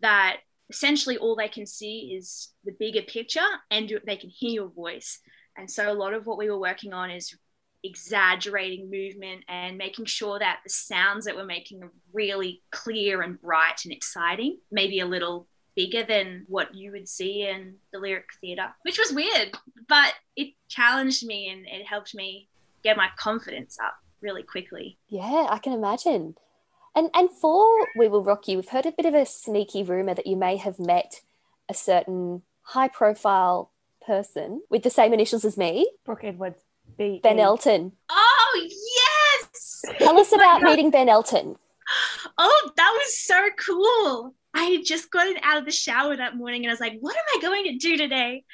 that 0.00 0.38
essentially 0.70 1.18
all 1.18 1.36
they 1.36 1.48
can 1.48 1.66
see 1.66 2.14
is 2.16 2.48
the 2.64 2.72
bigger 2.78 3.02
picture 3.02 3.40
and 3.70 3.92
they 4.06 4.16
can 4.16 4.30
hear 4.30 4.50
your 4.50 4.68
voice. 4.68 5.20
And 5.56 5.70
so 5.70 5.90
a 5.90 5.94
lot 5.94 6.14
of 6.14 6.26
what 6.26 6.38
we 6.38 6.50
were 6.50 6.58
working 6.58 6.92
on 6.92 7.10
is 7.10 7.36
exaggerating 7.82 8.90
movement 8.90 9.44
and 9.48 9.78
making 9.78 10.04
sure 10.04 10.38
that 10.38 10.60
the 10.64 10.70
sounds 10.70 11.24
that 11.24 11.36
we're 11.36 11.44
making 11.44 11.82
are 11.82 11.92
really 12.12 12.62
clear 12.70 13.22
and 13.22 13.40
bright 13.40 13.84
and 13.84 13.92
exciting, 13.92 14.58
maybe 14.70 15.00
a 15.00 15.06
little 15.06 15.46
bigger 15.76 16.02
than 16.02 16.44
what 16.48 16.74
you 16.74 16.92
would 16.92 17.08
see 17.08 17.46
in 17.46 17.76
the 17.92 17.98
lyric 17.98 18.26
theatre, 18.40 18.74
which 18.82 18.98
was 18.98 19.12
weird, 19.12 19.56
but 19.88 20.14
it 20.36 20.48
challenged 20.68 21.24
me 21.24 21.48
and 21.48 21.66
it 21.66 21.86
helped 21.86 22.14
me 22.14 22.48
get 22.82 22.96
my 22.96 23.08
confidence 23.16 23.78
up 23.82 23.94
really 24.20 24.42
quickly. 24.42 24.98
Yeah, 25.08 25.46
I 25.48 25.58
can 25.58 25.72
imagine. 25.72 26.34
And 26.94 27.08
and 27.14 27.30
for 27.30 27.64
We 27.96 28.08
Will 28.08 28.24
Rock 28.24 28.48
You, 28.48 28.56
we've 28.56 28.68
heard 28.68 28.86
a 28.86 28.92
bit 28.92 29.06
of 29.06 29.14
a 29.14 29.24
sneaky 29.24 29.82
rumor 29.82 30.14
that 30.14 30.26
you 30.26 30.36
may 30.36 30.56
have 30.56 30.78
met 30.78 31.20
a 31.68 31.74
certain 31.74 32.42
high 32.62 32.88
profile 32.88 33.70
person 34.04 34.62
with 34.70 34.82
the 34.82 34.90
same 34.90 35.12
initials 35.12 35.44
as 35.44 35.56
me, 35.56 35.90
Brooke 36.04 36.24
Edwards, 36.24 36.60
B. 36.96 37.20
Ben. 37.22 37.38
Elton. 37.38 37.92
Oh, 38.08 38.68
yes! 39.42 39.82
Tell 39.98 40.18
us 40.18 40.32
Oh 40.32 40.36
about 40.36 40.62
meeting 40.62 40.90
Ben 40.90 41.08
Elton. 41.08 41.56
Oh, 42.38 42.70
that 42.76 42.92
was 42.92 43.18
so 43.18 43.48
cool. 43.58 44.34
I 44.54 44.64
had 44.64 44.84
just 44.84 45.10
gotten 45.10 45.36
out 45.42 45.58
of 45.58 45.64
the 45.64 45.70
shower 45.70 46.16
that 46.16 46.36
morning 46.36 46.64
and 46.64 46.70
I 46.70 46.72
was 46.72 46.80
like, 46.80 46.98
what 47.00 47.16
am 47.16 47.38
I 47.38 47.42
going 47.42 47.64
to 47.64 47.78
do 47.78 47.96
today? 47.96 48.44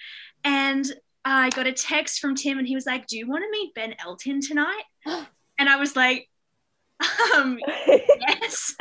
And 0.45 0.87
I 1.25 1.50
got 1.50 1.66
a 1.66 1.73
text 1.73 2.21
from 2.21 2.35
Tim 2.35 2.59
and 2.59 2.69
he 2.69 2.75
was 2.75 2.87
like, 2.87 3.07
do 3.07 3.16
you 3.16 3.28
want 3.28 3.45
to 3.45 3.50
meet 3.50 3.75
Ben 3.75 3.95
Elton 3.99 4.40
tonight? 4.40 4.85
And 5.59 5.71
I 5.71 5.76
was 5.76 5.97
like, 5.97 6.28
um, 7.35 7.59
yes. 8.28 8.75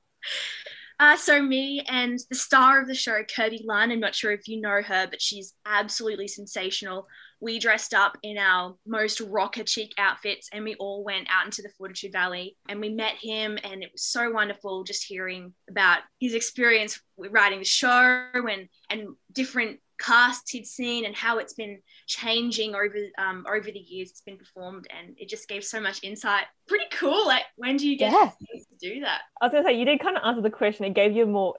uh, 0.98 1.14
so 1.14 1.42
me 1.42 1.84
and 1.86 2.18
the 2.30 2.34
star 2.34 2.80
of 2.80 2.88
the 2.88 2.94
show, 2.94 3.20
Kirby 3.36 3.62
Lunn, 3.66 3.90
I'm 3.90 4.00
not 4.00 4.14
sure 4.14 4.32
if 4.32 4.48
you 4.48 4.62
know 4.62 4.80
her, 4.80 5.06
but 5.10 5.20
she's 5.20 5.52
absolutely 5.66 6.26
sensational. 6.26 7.06
We 7.40 7.58
dressed 7.58 7.94
up 7.94 8.18
in 8.22 8.36
our 8.38 8.76
most 8.86 9.20
rocker 9.20 9.66
chic 9.66 9.92
outfits 9.98 10.48
and 10.52 10.64
we 10.64 10.74
all 10.76 11.02
went 11.04 11.28
out 11.30 11.46
into 11.46 11.62
the 11.62 11.70
Fortitude 11.78 12.12
Valley 12.12 12.56
and 12.68 12.80
we 12.80 12.90
met 12.90 13.14
him 13.20 13.58
and 13.64 13.82
it 13.82 13.90
was 13.92 14.02
so 14.02 14.30
wonderful 14.30 14.84
just 14.84 15.04
hearing 15.04 15.54
about 15.68 16.00
his 16.20 16.34
experience 16.34 17.00
with 17.16 17.32
writing 17.32 17.58
the 17.60 17.64
show 17.64 18.26
and 18.34 18.68
and 18.90 19.08
different 19.32 19.80
casts 19.98 20.50
he'd 20.50 20.66
seen 20.66 21.04
and 21.04 21.14
how 21.14 21.38
it's 21.38 21.52
been 21.52 21.78
changing 22.06 22.74
over 22.74 22.96
um, 23.18 23.44
over 23.50 23.70
the 23.70 23.78
years 23.78 24.10
it's 24.10 24.22
been 24.22 24.38
performed 24.38 24.86
and 24.98 25.14
it 25.18 25.28
just 25.28 25.46
gave 25.48 25.62
so 25.62 25.80
much 25.80 26.02
insight. 26.02 26.44
Pretty 26.68 26.86
cool. 26.92 27.26
Like 27.26 27.44
when 27.56 27.76
do 27.76 27.88
you 27.88 27.96
get 27.98 28.12
Yeah. 28.12 28.30
to 28.30 28.76
do 28.80 29.00
that? 29.00 29.22
I 29.40 29.46
was 29.46 29.52
gonna 29.52 29.64
say 29.64 29.78
you 29.78 29.84
did 29.84 30.00
kind 30.00 30.16
of 30.16 30.22
answer 30.24 30.40
the 30.42 30.50
question. 30.50 30.84
It 30.86 30.94
gave 30.94 31.12
you 31.12 31.26
more. 31.26 31.54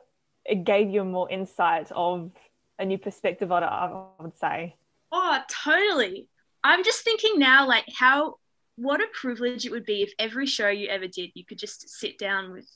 It 0.46 0.64
gave 0.64 0.90
you 0.90 1.04
more 1.04 1.30
insight 1.30 1.92
of 1.92 2.32
a 2.80 2.86
new 2.86 2.98
perspective 2.98 3.52
on 3.52 3.64
it. 3.64 3.68
I 3.68 4.06
would 4.20 4.36
say. 4.38 4.76
Oh, 5.12 5.40
totally. 5.50 6.28
I'm 6.64 6.84
just 6.84 7.04
thinking 7.04 7.40
now, 7.40 7.68
like 7.68 7.86
how 7.98 8.36
what 8.76 9.02
a 9.02 9.08
privilege 9.14 9.66
it 9.66 9.72
would 9.72 9.86
be 9.86 10.02
if 10.02 10.14
every 10.18 10.46
show 10.46 10.70
you 10.70 10.88
ever 10.88 11.08
did, 11.08 11.32
you 11.34 11.46
could 11.46 11.58
just 11.58 11.90
sit 11.90 12.18
down 12.18 12.52
with 12.52 12.68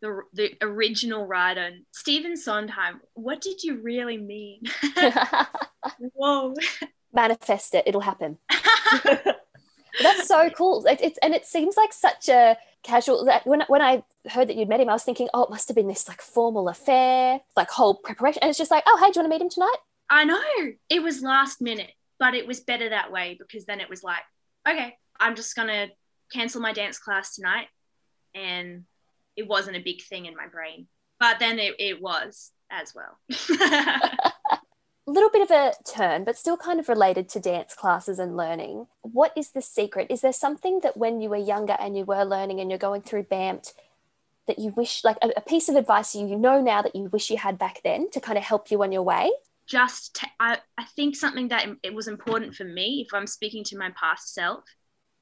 the 0.00 0.20
the 0.34 0.52
original 0.60 1.26
writer, 1.26 1.70
Stephen 1.92 2.36
Sondheim. 2.36 3.00
What 3.14 3.40
did 3.40 3.62
you 3.62 3.80
really 3.80 4.18
mean? 4.18 4.62
Whoa. 6.14 6.54
Manifest 7.14 7.74
it, 7.74 7.84
it'll 7.86 8.00
happen. 8.00 8.38
That's 10.02 10.26
so 10.26 10.50
cool. 10.50 10.84
It, 10.86 11.00
it's 11.02 11.18
and 11.18 11.34
it 11.34 11.46
seems 11.46 11.76
like 11.76 11.92
such 11.92 12.28
a 12.28 12.56
casual 12.82 13.24
that 13.26 13.46
when 13.46 13.62
when 13.68 13.82
I 13.82 14.02
heard 14.30 14.48
that 14.48 14.56
you'd 14.56 14.68
met 14.68 14.80
him, 14.80 14.88
I 14.88 14.94
was 14.94 15.04
thinking, 15.04 15.28
oh, 15.32 15.44
it 15.44 15.50
must 15.50 15.68
have 15.68 15.76
been 15.76 15.88
this 15.88 16.08
like 16.08 16.20
formal 16.20 16.68
affair, 16.68 17.40
like 17.56 17.70
whole 17.70 17.94
preparation. 17.94 18.42
And 18.42 18.48
it's 18.48 18.58
just 18.58 18.70
like, 18.70 18.84
oh, 18.86 18.96
hey, 18.98 19.10
do 19.10 19.20
you 19.20 19.22
want 19.22 19.32
to 19.32 19.38
meet 19.38 19.42
him 19.42 19.50
tonight? 19.50 19.76
I 20.12 20.24
know 20.24 20.42
it 20.90 21.02
was 21.02 21.22
last 21.22 21.62
minute, 21.62 21.90
but 22.18 22.34
it 22.34 22.46
was 22.46 22.60
better 22.60 22.90
that 22.90 23.10
way 23.10 23.34
because 23.38 23.64
then 23.64 23.80
it 23.80 23.88
was 23.88 24.02
like, 24.02 24.20
okay, 24.68 24.94
I'm 25.18 25.34
just 25.34 25.56
gonna 25.56 25.88
cancel 26.30 26.60
my 26.60 26.74
dance 26.74 26.98
class 26.98 27.34
tonight, 27.34 27.68
and 28.34 28.84
it 29.36 29.48
wasn't 29.48 29.78
a 29.78 29.82
big 29.82 30.02
thing 30.02 30.26
in 30.26 30.36
my 30.36 30.48
brain. 30.48 30.86
But 31.18 31.38
then 31.38 31.58
it, 31.58 31.76
it 31.78 32.02
was 32.02 32.50
as 32.70 32.94
well. 32.94 33.18
a 35.06 35.10
little 35.10 35.30
bit 35.30 35.50
of 35.50 35.50
a 35.50 35.72
turn, 35.90 36.24
but 36.24 36.36
still 36.36 36.58
kind 36.58 36.78
of 36.78 36.90
related 36.90 37.30
to 37.30 37.40
dance 37.40 37.74
classes 37.74 38.18
and 38.18 38.36
learning. 38.36 38.88
What 39.00 39.32
is 39.34 39.52
the 39.52 39.62
secret? 39.62 40.08
Is 40.10 40.20
there 40.20 40.34
something 40.34 40.80
that 40.80 40.98
when 40.98 41.22
you 41.22 41.30
were 41.30 41.36
younger 41.36 41.76
and 41.80 41.96
you 41.96 42.04
were 42.04 42.24
learning 42.24 42.60
and 42.60 42.70
you're 42.70 42.78
going 42.78 43.00
through 43.00 43.24
BAMT 43.24 43.72
that 44.46 44.58
you 44.58 44.72
wish, 44.76 45.04
like 45.04 45.16
a, 45.22 45.30
a 45.38 45.40
piece 45.40 45.70
of 45.70 45.76
advice 45.76 46.14
you 46.14 46.36
know 46.36 46.60
now 46.60 46.82
that 46.82 46.94
you 46.94 47.04
wish 47.04 47.30
you 47.30 47.38
had 47.38 47.56
back 47.56 47.80
then 47.82 48.10
to 48.10 48.20
kind 48.20 48.36
of 48.36 48.44
help 48.44 48.70
you 48.70 48.82
on 48.82 48.92
your 48.92 49.02
way? 49.02 49.30
Just, 49.66 50.16
t- 50.16 50.26
I, 50.40 50.58
I 50.76 50.84
think 50.96 51.16
something 51.16 51.48
that 51.48 51.66
it 51.82 51.94
was 51.94 52.08
important 52.08 52.54
for 52.54 52.64
me, 52.64 53.04
if 53.06 53.14
I'm 53.14 53.26
speaking 53.26 53.64
to 53.64 53.78
my 53.78 53.90
past 53.98 54.34
self, 54.34 54.64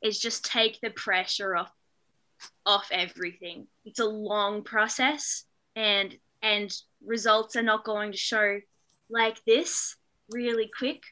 is 0.03 0.19
just 0.19 0.45
take 0.45 0.81
the 0.81 0.91
pressure 0.91 1.57
off 1.57 1.71
off 2.65 2.89
everything. 2.91 3.67
It's 3.85 4.01
a 4.01 4.07
long 4.07 4.63
process 4.63 5.45
and 5.77 6.17
and 6.43 6.75
results 7.05 7.57
are 7.57 7.63
not 7.63 7.85
going 7.85 8.13
to 8.13 8.19
show 8.19 8.61
like 9.11 9.45
this 9.45 9.97
really 10.31 10.71
quick. 10.77 11.03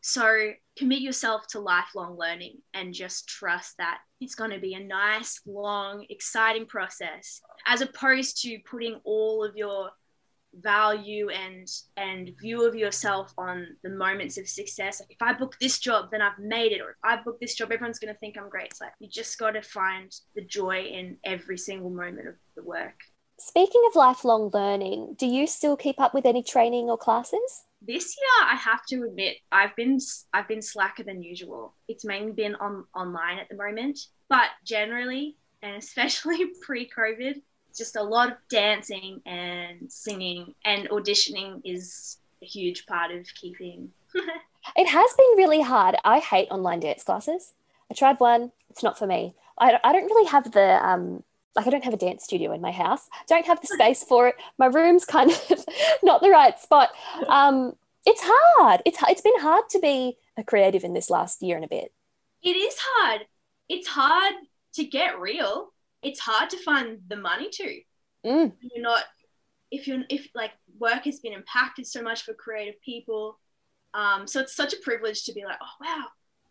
So 0.00 0.52
commit 0.78 1.00
yourself 1.00 1.46
to 1.48 1.60
lifelong 1.60 2.16
learning 2.16 2.58
and 2.72 2.94
just 2.94 3.28
trust 3.28 3.76
that 3.78 3.98
it's 4.20 4.34
going 4.34 4.52
to 4.52 4.60
be 4.60 4.74
a 4.74 4.80
nice, 4.80 5.40
long, 5.44 6.06
exciting 6.08 6.66
process 6.66 7.42
as 7.66 7.80
opposed 7.80 8.40
to 8.42 8.58
putting 8.64 9.00
all 9.04 9.44
of 9.44 9.56
your 9.56 9.90
value 10.62 11.28
and 11.30 11.68
and 11.96 12.30
view 12.40 12.66
of 12.66 12.74
yourself 12.74 13.32
on 13.38 13.66
the 13.82 13.90
moments 13.90 14.38
of 14.38 14.48
success. 14.48 15.00
Like 15.00 15.10
if 15.10 15.22
i 15.22 15.32
book 15.32 15.56
this 15.60 15.78
job 15.78 16.10
then 16.10 16.22
i've 16.22 16.38
made 16.38 16.72
it. 16.72 16.80
Or 16.80 16.90
if 16.90 16.96
i 17.04 17.16
book 17.22 17.38
this 17.40 17.54
job 17.54 17.72
everyone's 17.72 17.98
going 17.98 18.12
to 18.12 18.18
think 18.18 18.36
i'm 18.38 18.48
great. 18.48 18.66
It's 18.66 18.80
like 18.80 18.92
you 19.00 19.08
just 19.08 19.38
got 19.38 19.52
to 19.52 19.62
find 19.62 20.14
the 20.34 20.44
joy 20.44 20.82
in 20.82 21.16
every 21.24 21.58
single 21.58 21.90
moment 21.90 22.28
of 22.28 22.34
the 22.56 22.62
work. 22.62 23.00
Speaking 23.40 23.82
of 23.86 23.94
lifelong 23.94 24.50
learning, 24.52 25.14
do 25.16 25.26
you 25.26 25.46
still 25.46 25.76
keep 25.76 26.00
up 26.00 26.12
with 26.12 26.26
any 26.26 26.42
training 26.42 26.90
or 26.90 26.98
classes? 26.98 27.66
This 27.80 28.16
year, 28.18 28.50
I 28.50 28.56
have 28.56 28.84
to 28.86 29.04
admit, 29.04 29.36
I've 29.52 29.76
been 29.76 29.98
I've 30.32 30.48
been 30.48 30.62
slacker 30.62 31.04
than 31.04 31.22
usual. 31.22 31.76
It's 31.86 32.04
mainly 32.04 32.32
been 32.32 32.56
on 32.56 32.84
online 32.96 33.38
at 33.38 33.48
the 33.48 33.56
moment, 33.56 34.00
but 34.28 34.48
generally, 34.64 35.36
and 35.62 35.76
especially 35.76 36.46
pre-COVID, 36.62 37.42
just 37.78 37.96
a 37.96 38.02
lot 38.02 38.32
of 38.32 38.36
dancing 38.50 39.22
and 39.24 39.90
singing 39.90 40.54
and 40.64 40.88
auditioning 40.90 41.62
is 41.64 42.18
a 42.42 42.46
huge 42.46 42.86
part 42.86 43.10
of 43.10 43.26
keeping. 43.34 43.90
it 44.76 44.88
has 44.88 45.14
been 45.16 45.36
really 45.36 45.62
hard. 45.62 45.96
I 46.04 46.18
hate 46.18 46.48
online 46.50 46.80
dance 46.80 47.04
classes. 47.04 47.54
I 47.90 47.94
tried 47.94 48.20
one; 48.20 48.52
it's 48.68 48.82
not 48.82 48.98
for 48.98 49.06
me. 49.06 49.34
I, 49.58 49.78
I 49.82 49.92
don't 49.92 50.04
really 50.04 50.28
have 50.28 50.52
the 50.52 50.86
um, 50.86 51.22
like 51.56 51.66
I 51.66 51.70
don't 51.70 51.84
have 51.84 51.94
a 51.94 51.98
dance 51.98 52.24
studio 52.24 52.52
in 52.52 52.60
my 52.60 52.70
house. 52.70 53.08
Don't 53.26 53.46
have 53.46 53.60
the 53.60 53.66
space 53.68 54.04
for 54.04 54.28
it. 54.28 54.36
My 54.58 54.66
room's 54.66 55.04
kind 55.04 55.30
of 55.30 55.64
not 56.02 56.20
the 56.20 56.30
right 56.30 56.58
spot. 56.58 56.90
Um, 57.28 57.76
it's 58.06 58.20
hard. 58.24 58.82
It's 58.84 58.98
it's 59.08 59.20
been 59.20 59.40
hard 59.40 59.68
to 59.70 59.78
be 59.78 60.16
a 60.36 60.44
creative 60.44 60.84
in 60.84 60.94
this 60.94 61.10
last 61.10 61.42
year 61.42 61.56
and 61.56 61.64
a 61.64 61.68
bit. 61.68 61.92
It 62.42 62.56
is 62.56 62.76
hard. 62.78 63.22
It's 63.68 63.88
hard 63.88 64.34
to 64.74 64.84
get 64.84 65.18
real. 65.18 65.72
It's 66.02 66.20
hard 66.20 66.50
to 66.50 66.58
find 66.58 66.98
the 67.08 67.16
money 67.16 67.48
to. 67.50 67.80
Mm. 68.26 68.52
You're 68.60 68.82
not 68.82 69.04
if 69.70 69.86
you're 69.86 70.02
if 70.08 70.28
like 70.34 70.52
work 70.78 71.04
has 71.04 71.20
been 71.20 71.32
impacted 71.32 71.86
so 71.86 72.02
much 72.02 72.22
for 72.22 72.34
creative 72.34 72.80
people. 72.82 73.38
Um, 73.94 74.26
so 74.26 74.40
it's 74.40 74.54
such 74.54 74.72
a 74.72 74.78
privilege 74.82 75.24
to 75.24 75.32
be 75.32 75.44
like, 75.44 75.58
oh 75.62 75.84
wow, 75.84 76.04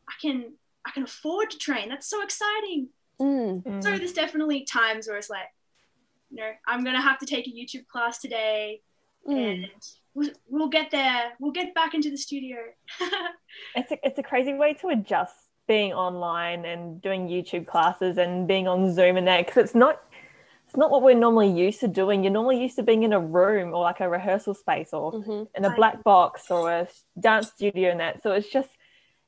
I 0.07 0.13
can 0.21 0.53
I 0.86 0.91
can 0.91 1.03
afford 1.03 1.51
to 1.51 1.57
train. 1.57 1.89
That's 1.89 2.10
so 2.10 2.23
exciting. 2.23 2.89
Mm. 3.21 3.83
So 3.83 3.97
there's 3.97 4.13
definitely 4.13 4.63
times 4.63 5.07
where 5.07 5.17
it's 5.17 5.29
like, 5.29 5.47
you 6.29 6.38
know, 6.38 6.51
I'm 6.65 6.83
gonna 6.83 7.01
have 7.01 7.19
to 7.19 7.25
take 7.25 7.47
a 7.47 7.51
YouTube 7.51 7.88
class 7.88 8.19
today, 8.19 8.81
mm. 9.27 9.36
and 9.36 9.67
we'll, 10.13 10.31
we'll 10.47 10.69
get 10.69 10.91
there. 10.91 11.31
We'll 11.39 11.51
get 11.51 11.73
back 11.73 11.93
into 11.93 12.10
the 12.10 12.17
studio. 12.17 12.57
it's 13.75 13.91
a, 13.91 13.97
it's 14.03 14.19
a 14.19 14.23
crazy 14.23 14.53
way 14.53 14.73
to 14.75 14.89
adjust 14.89 15.46
being 15.67 15.93
online 15.93 16.65
and 16.65 17.01
doing 17.01 17.27
YouTube 17.27 17.67
classes 17.67 18.17
and 18.17 18.47
being 18.47 18.67
on 18.67 18.93
Zoom 18.93 19.17
and 19.17 19.27
that 19.27 19.45
because 19.45 19.65
it's 19.65 19.75
not 19.75 20.01
it's 20.67 20.75
not 20.75 20.91
what 20.91 21.01
we're 21.01 21.15
normally 21.15 21.49
used 21.49 21.80
to 21.80 21.88
doing. 21.88 22.23
You're 22.23 22.34
normally 22.34 22.62
used 22.62 22.75
to 22.75 22.84
being 22.84 23.03
in 23.03 23.13
a 23.13 23.19
room 23.19 23.73
or 23.73 23.84
like 23.84 24.01
a 24.01 24.10
rehearsal 24.10 24.53
space 24.53 24.91
or 24.91 25.13
mm-hmm. 25.13 25.43
in 25.56 25.65
a 25.65 25.73
black 25.75 26.03
box 26.03 26.51
or 26.51 26.69
a 26.69 26.88
dance 27.17 27.51
studio 27.51 27.91
and 27.91 28.01
that. 28.01 28.21
So 28.21 28.32
it's 28.32 28.49
just 28.49 28.69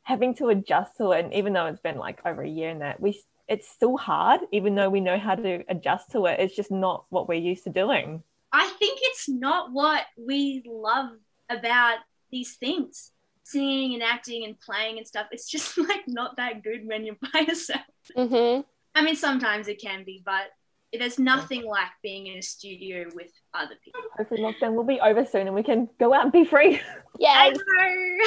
having 0.02 0.36
to 0.36 0.50
adjust 0.50 0.98
to 0.98 1.12
it. 1.12 1.24
And 1.24 1.34
even 1.34 1.54
though 1.54 1.68
it's 1.68 1.80
been 1.80 1.98
like 1.98 2.20
over 2.26 2.42
a 2.42 2.50
year 2.50 2.70
and 2.70 2.82
that, 2.82 3.00
we 3.00 3.22
it's 3.48 3.68
still 3.68 3.98
hard, 3.98 4.42
even 4.52 4.76
though 4.76 4.90
we 4.90 5.00
know 5.00 5.18
how 5.18 5.36
to 5.36 5.64
adjust 5.70 6.12
to 6.12 6.26
it. 6.26 6.40
It's 6.40 6.56
just 6.56 6.72
not 6.72 7.06
what 7.10 7.28
we're 7.28 7.40
used 7.40 7.64
to 7.64 7.70
doing. 7.70 8.22
I 8.52 8.68
think 8.78 9.00
it's 9.04 9.30
not 9.30 9.72
what 9.72 10.06
we 10.18 10.64
love 10.68 11.12
about 11.50 12.00
these 12.32 12.56
things 12.56 13.12
singing 13.50 13.96
and 13.96 14.04
acting 14.04 14.46
and 14.46 14.60
playing 14.60 14.98
and 14.98 15.08
stuff. 15.08 15.28
It's 15.32 15.50
just 15.50 15.78
like 15.90 16.08
not 16.08 16.38
that 16.38 16.64
good 16.64 16.86
when 16.86 17.06
you're 17.06 17.18
by 17.34 17.42
yourself. 17.42 17.82
Mm-hmm. 18.16 18.62
I 18.96 19.02
mean, 19.04 19.16
sometimes 19.16 19.68
it 19.68 19.82
can 19.82 20.04
be, 20.04 20.22
but 20.26 20.50
there's 20.98 21.20
nothing 21.20 21.66
like 21.66 21.90
being 22.02 22.28
in 22.28 22.40
a 22.40 22.42
studio 22.42 23.06
with 23.14 23.32
other 23.54 23.76
people. 23.84 24.02
Hopefully, 24.18 24.42
lockdown 24.42 24.74
will 24.74 24.84
be 24.84 25.00
over 25.00 25.24
soon 25.26 25.46
and 25.46 25.56
we 25.56 25.62
can 25.62 25.88
go 26.00 26.14
out 26.14 26.24
and 26.24 26.32
be 26.32 26.46
free. 26.46 26.82
Yeah. 27.20 27.30
I 27.36 27.50
know. 27.50 28.18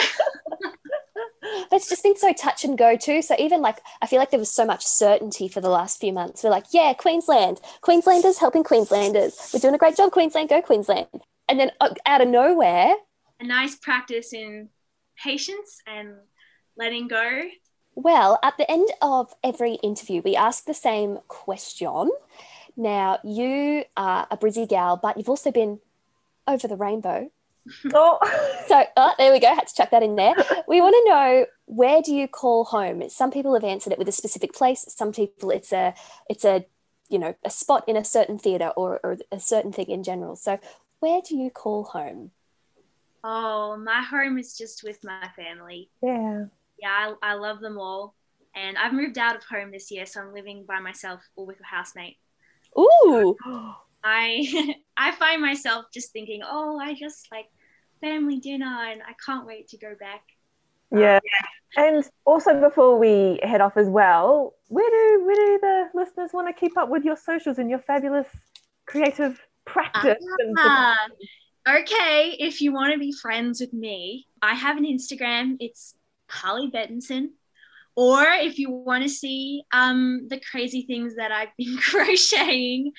but 1.70 1.72
it's 1.72 1.88
just 1.88 2.04
been 2.04 2.16
so 2.16 2.32
touch 2.32 2.64
and 2.64 2.78
go 2.78 2.96
too. 2.96 3.20
So 3.20 3.34
even 3.38 3.62
like 3.62 3.80
I 4.00 4.06
feel 4.06 4.20
like 4.20 4.30
there 4.30 4.38
was 4.38 4.54
so 4.54 4.64
much 4.64 4.84
certainty 4.84 5.48
for 5.48 5.60
the 5.60 5.68
last 5.68 6.00
few 6.00 6.12
months. 6.12 6.44
We're 6.44 6.50
like, 6.50 6.66
yeah, 6.72 6.92
Queensland, 6.94 7.60
Queenslanders 7.80 8.38
helping 8.38 8.62
Queenslanders. 8.62 9.50
We're 9.52 9.60
doing 9.60 9.74
a 9.74 9.78
great 9.78 9.96
job, 9.96 10.12
Queensland. 10.12 10.48
Go 10.48 10.62
Queensland. 10.62 11.08
And 11.48 11.58
then 11.58 11.72
uh, 11.80 11.94
out 12.06 12.20
of 12.20 12.28
nowhere, 12.28 12.94
a 13.40 13.44
nice 13.44 13.74
practice 13.74 14.32
in 14.32 14.68
patience 15.16 15.80
and 15.86 16.14
letting 16.76 17.08
go. 17.08 17.42
Well, 17.94 18.38
at 18.42 18.56
the 18.56 18.70
end 18.70 18.88
of 19.02 19.32
every 19.44 19.74
interview, 19.74 20.22
we 20.24 20.34
ask 20.34 20.64
the 20.64 20.74
same 20.74 21.18
question. 21.28 22.10
Now, 22.76 23.18
you 23.22 23.84
are 23.96 24.26
a 24.30 24.36
Brizzy 24.36 24.68
gal, 24.68 24.96
but 24.96 25.18
you've 25.18 25.28
also 25.28 25.50
been 25.50 25.80
over 26.48 26.66
the 26.66 26.76
rainbow 26.76 27.30
Oh. 27.94 28.18
so 28.66 28.84
oh, 28.96 29.14
there 29.18 29.32
we 29.32 29.40
go. 29.40 29.54
Had 29.54 29.68
to 29.68 29.74
chuck 29.74 29.90
that 29.90 30.02
in 30.02 30.16
there. 30.16 30.34
We 30.66 30.80
want 30.80 30.94
to 30.94 31.10
know 31.10 31.46
where 31.66 32.02
do 32.02 32.14
you 32.14 32.28
call 32.28 32.64
home? 32.64 33.08
Some 33.08 33.30
people 33.30 33.54
have 33.54 33.64
answered 33.64 33.92
it 33.92 33.98
with 33.98 34.08
a 34.08 34.12
specific 34.12 34.52
place. 34.52 34.84
Some 34.88 35.12
people 35.12 35.50
it's 35.50 35.72
a 35.72 35.94
it's 36.28 36.44
a 36.44 36.64
you 37.08 37.18
know 37.18 37.34
a 37.44 37.50
spot 37.50 37.88
in 37.88 37.96
a 37.96 38.04
certain 38.04 38.38
theatre 38.38 38.72
or, 38.76 39.00
or 39.04 39.18
a 39.30 39.40
certain 39.40 39.72
thing 39.72 39.86
in 39.88 40.02
general. 40.02 40.36
So 40.36 40.58
where 41.00 41.20
do 41.26 41.36
you 41.36 41.50
call 41.50 41.84
home? 41.84 42.30
Oh, 43.24 43.76
my 43.76 44.02
home 44.02 44.38
is 44.38 44.56
just 44.56 44.82
with 44.82 44.98
my 45.04 45.28
family. 45.36 45.90
Yeah. 46.02 46.46
Yeah, 46.80 47.14
I, 47.22 47.32
I 47.32 47.34
love 47.34 47.60
them 47.60 47.78
all. 47.78 48.14
And 48.54 48.76
I've 48.76 48.92
moved 48.92 49.16
out 49.18 49.36
of 49.36 49.44
home 49.44 49.70
this 49.70 49.90
year, 49.90 50.04
so 50.06 50.20
I'm 50.20 50.34
living 50.34 50.64
by 50.66 50.80
myself 50.80 51.20
or 51.36 51.46
with 51.46 51.60
a 51.60 51.64
housemate. 51.64 52.16
Ooh. 52.78 53.36
I 54.04 54.74
I 54.96 55.12
find 55.12 55.40
myself 55.40 55.86
just 55.92 56.12
thinking, 56.12 56.42
oh, 56.44 56.78
I 56.78 56.94
just 56.94 57.28
like 57.30 57.46
family 58.00 58.40
dinner, 58.40 58.66
and 58.66 59.00
I 59.02 59.14
can't 59.24 59.46
wait 59.46 59.68
to 59.68 59.78
go 59.78 59.94
back. 59.98 60.22
Yeah. 60.90 61.20
And 61.76 62.04
also 62.26 62.60
before 62.60 62.98
we 62.98 63.40
head 63.42 63.62
off 63.62 63.76
as 63.76 63.88
well, 63.88 64.54
where 64.68 64.90
do 64.90 65.24
where 65.24 65.34
do 65.36 65.58
the 65.62 65.84
listeners 65.94 66.30
want 66.34 66.48
to 66.48 66.52
keep 66.52 66.76
up 66.76 66.90
with 66.90 67.04
your 67.04 67.16
socials 67.16 67.58
and 67.58 67.70
your 67.70 67.78
fabulous 67.78 68.26
creative 68.86 69.40
practice? 69.64 70.22
Uh, 70.58 70.94
okay, 71.68 72.36
if 72.38 72.60
you 72.60 72.72
want 72.72 72.92
to 72.92 72.98
be 72.98 73.12
friends 73.12 73.60
with 73.60 73.72
me, 73.72 74.26
I 74.40 74.54
have 74.54 74.76
an 74.76 74.84
Instagram. 74.84 75.56
It's 75.60 75.94
Carly 76.28 76.70
Bettinson. 76.70 77.30
Or 77.94 78.22
if 78.22 78.58
you 78.58 78.70
want 78.70 79.02
to 79.02 79.08
see 79.08 79.64
um, 79.72 80.26
the 80.28 80.40
crazy 80.50 80.82
things 80.86 81.16
that 81.16 81.30
I've 81.30 81.54
been 81.58 81.76
crocheting 81.80 82.92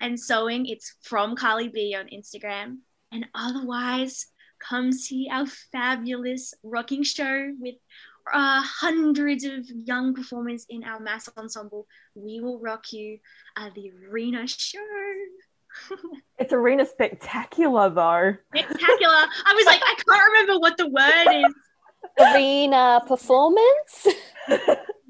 and 0.00 0.18
sewing, 0.18 0.66
it's 0.66 0.96
from 1.02 1.36
Carly 1.36 1.68
B 1.68 1.94
on 1.98 2.06
Instagram. 2.06 2.78
And 3.12 3.26
otherwise, 3.34 4.26
come 4.58 4.92
see 4.92 5.28
our 5.30 5.46
fabulous 5.72 6.54
rocking 6.62 7.02
show 7.02 7.52
with 7.58 7.74
uh, 8.32 8.62
hundreds 8.62 9.44
of 9.44 9.66
young 9.84 10.14
performers 10.14 10.64
in 10.68 10.84
our 10.84 11.00
mass 11.00 11.28
ensemble. 11.36 11.86
We 12.14 12.40
will 12.40 12.60
rock 12.60 12.92
you 12.92 13.18
at 13.56 13.74
the 13.74 13.92
arena 14.08 14.46
show. 14.46 14.78
It's 16.40 16.54
arena 16.54 16.86
spectacular 16.86 17.90
though. 17.90 18.34
Spectacular. 18.54 19.14
I 19.46 19.54
was 19.54 19.66
like, 19.66 19.80
I 19.84 19.94
can't 19.94 20.32
remember 20.32 20.58
what 20.58 20.76
the 20.78 20.88
word 20.88 21.44
is. 21.46 21.54
Arena 22.18 23.02
performance. 23.06 24.06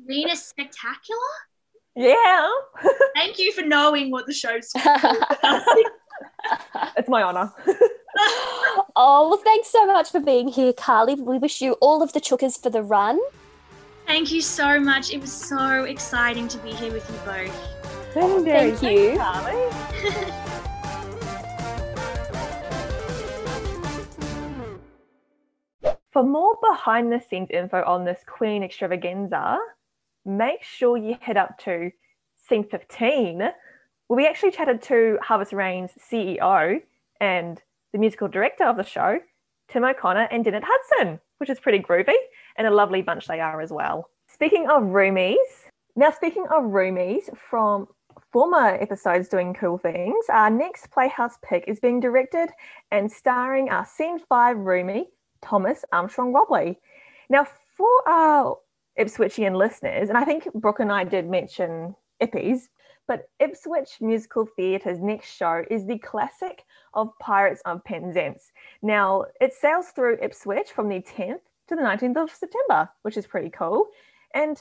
Arena 0.08 0.34
spectacular. 0.34 1.20
Yeah. 1.94 2.48
Thank 3.14 3.38
you 3.38 3.52
for 3.52 3.62
knowing 3.62 4.10
what 4.10 4.26
the 4.26 4.32
show's 4.32 4.70
called. 4.76 5.16
it's 6.96 7.08
my 7.08 7.22
honor. 7.22 7.52
oh, 8.96 9.28
well, 9.28 9.40
thanks 9.44 9.68
so 9.68 9.86
much 9.86 10.10
for 10.10 10.18
being 10.18 10.48
here, 10.48 10.72
Carly. 10.72 11.14
We 11.14 11.38
wish 11.38 11.60
you 11.60 11.74
all 11.74 12.02
of 12.02 12.12
the 12.12 12.20
chookers 12.20 12.56
for 12.56 12.70
the 12.70 12.82
run. 12.82 13.20
Thank 14.06 14.32
you 14.32 14.40
so 14.40 14.80
much. 14.80 15.12
It 15.12 15.20
was 15.20 15.32
so 15.32 15.84
exciting 15.84 16.48
to 16.48 16.58
be 16.58 16.72
here 16.72 16.92
with 16.92 17.08
you 17.08 17.16
both. 17.24 18.16
Legendary. 18.16 18.72
Thank 18.72 18.82
you. 18.82 19.16
Thanks, 19.16 20.12
Carly. 20.12 20.46
For 26.12 26.24
more 26.24 26.56
behind 26.60 27.12
the 27.12 27.20
scenes 27.20 27.50
info 27.50 27.84
on 27.84 28.04
this 28.04 28.24
Queen 28.26 28.64
extravaganza, 28.64 29.58
make 30.24 30.64
sure 30.64 30.96
you 30.96 31.16
head 31.20 31.36
up 31.36 31.56
to 31.58 31.92
scene 32.48 32.64
15, 32.64 33.38
where 33.38 33.52
we 34.08 34.26
actually 34.26 34.50
chatted 34.50 34.82
to 34.82 35.18
Harvest 35.22 35.52
Rain's 35.52 35.92
CEO 36.00 36.82
and 37.20 37.62
the 37.92 37.98
musical 37.98 38.26
director 38.26 38.64
of 38.64 38.76
the 38.76 38.82
show, 38.82 39.20
Tim 39.68 39.84
O'Connor 39.84 40.26
and 40.32 40.44
Dennett 40.44 40.64
Hudson, 40.66 41.20
which 41.38 41.48
is 41.48 41.60
pretty 41.60 41.78
groovy 41.78 42.16
and 42.56 42.66
a 42.66 42.74
lovely 42.74 43.02
bunch 43.02 43.28
they 43.28 43.38
are 43.38 43.60
as 43.60 43.70
well. 43.70 44.10
Speaking 44.26 44.68
of 44.68 44.82
roomies, 44.82 45.36
now 45.94 46.10
speaking 46.10 46.46
of 46.50 46.64
roomies 46.64 47.30
from 47.38 47.86
former 48.32 48.76
episodes 48.80 49.28
doing 49.28 49.54
cool 49.54 49.78
things, 49.78 50.24
our 50.28 50.50
next 50.50 50.90
Playhouse 50.90 51.38
pick 51.44 51.64
is 51.68 51.78
being 51.78 52.00
directed 52.00 52.50
and 52.90 53.12
starring 53.12 53.70
our 53.70 53.86
Scene 53.86 54.18
5 54.18 54.56
roomie, 54.56 55.04
Thomas 55.42 55.84
Armstrong 55.92 56.32
Robley. 56.32 56.78
Now, 57.28 57.46
for 57.76 58.08
our 58.08 58.58
Ipswichian 58.98 59.56
listeners, 59.56 60.08
and 60.08 60.18
I 60.18 60.24
think 60.24 60.52
Brooke 60.54 60.80
and 60.80 60.92
I 60.92 61.04
did 61.04 61.28
mention 61.28 61.94
Ippies, 62.20 62.68
but 63.06 63.28
Ipswich 63.40 64.00
Musical 64.00 64.46
Theatre's 64.56 65.00
next 65.00 65.34
show 65.34 65.64
is 65.70 65.86
the 65.86 65.98
classic 65.98 66.64
of 66.94 67.10
Pirates 67.18 67.62
of 67.64 67.82
Penzance. 67.84 68.52
Now, 68.82 69.24
it 69.40 69.52
sails 69.52 69.88
through 69.88 70.18
Ipswich 70.22 70.70
from 70.70 70.88
the 70.88 71.00
10th 71.00 71.40
to 71.68 71.76
the 71.76 71.82
19th 71.82 72.16
of 72.16 72.30
September, 72.30 72.88
which 73.02 73.16
is 73.16 73.26
pretty 73.26 73.50
cool. 73.50 73.86
And 74.34 74.56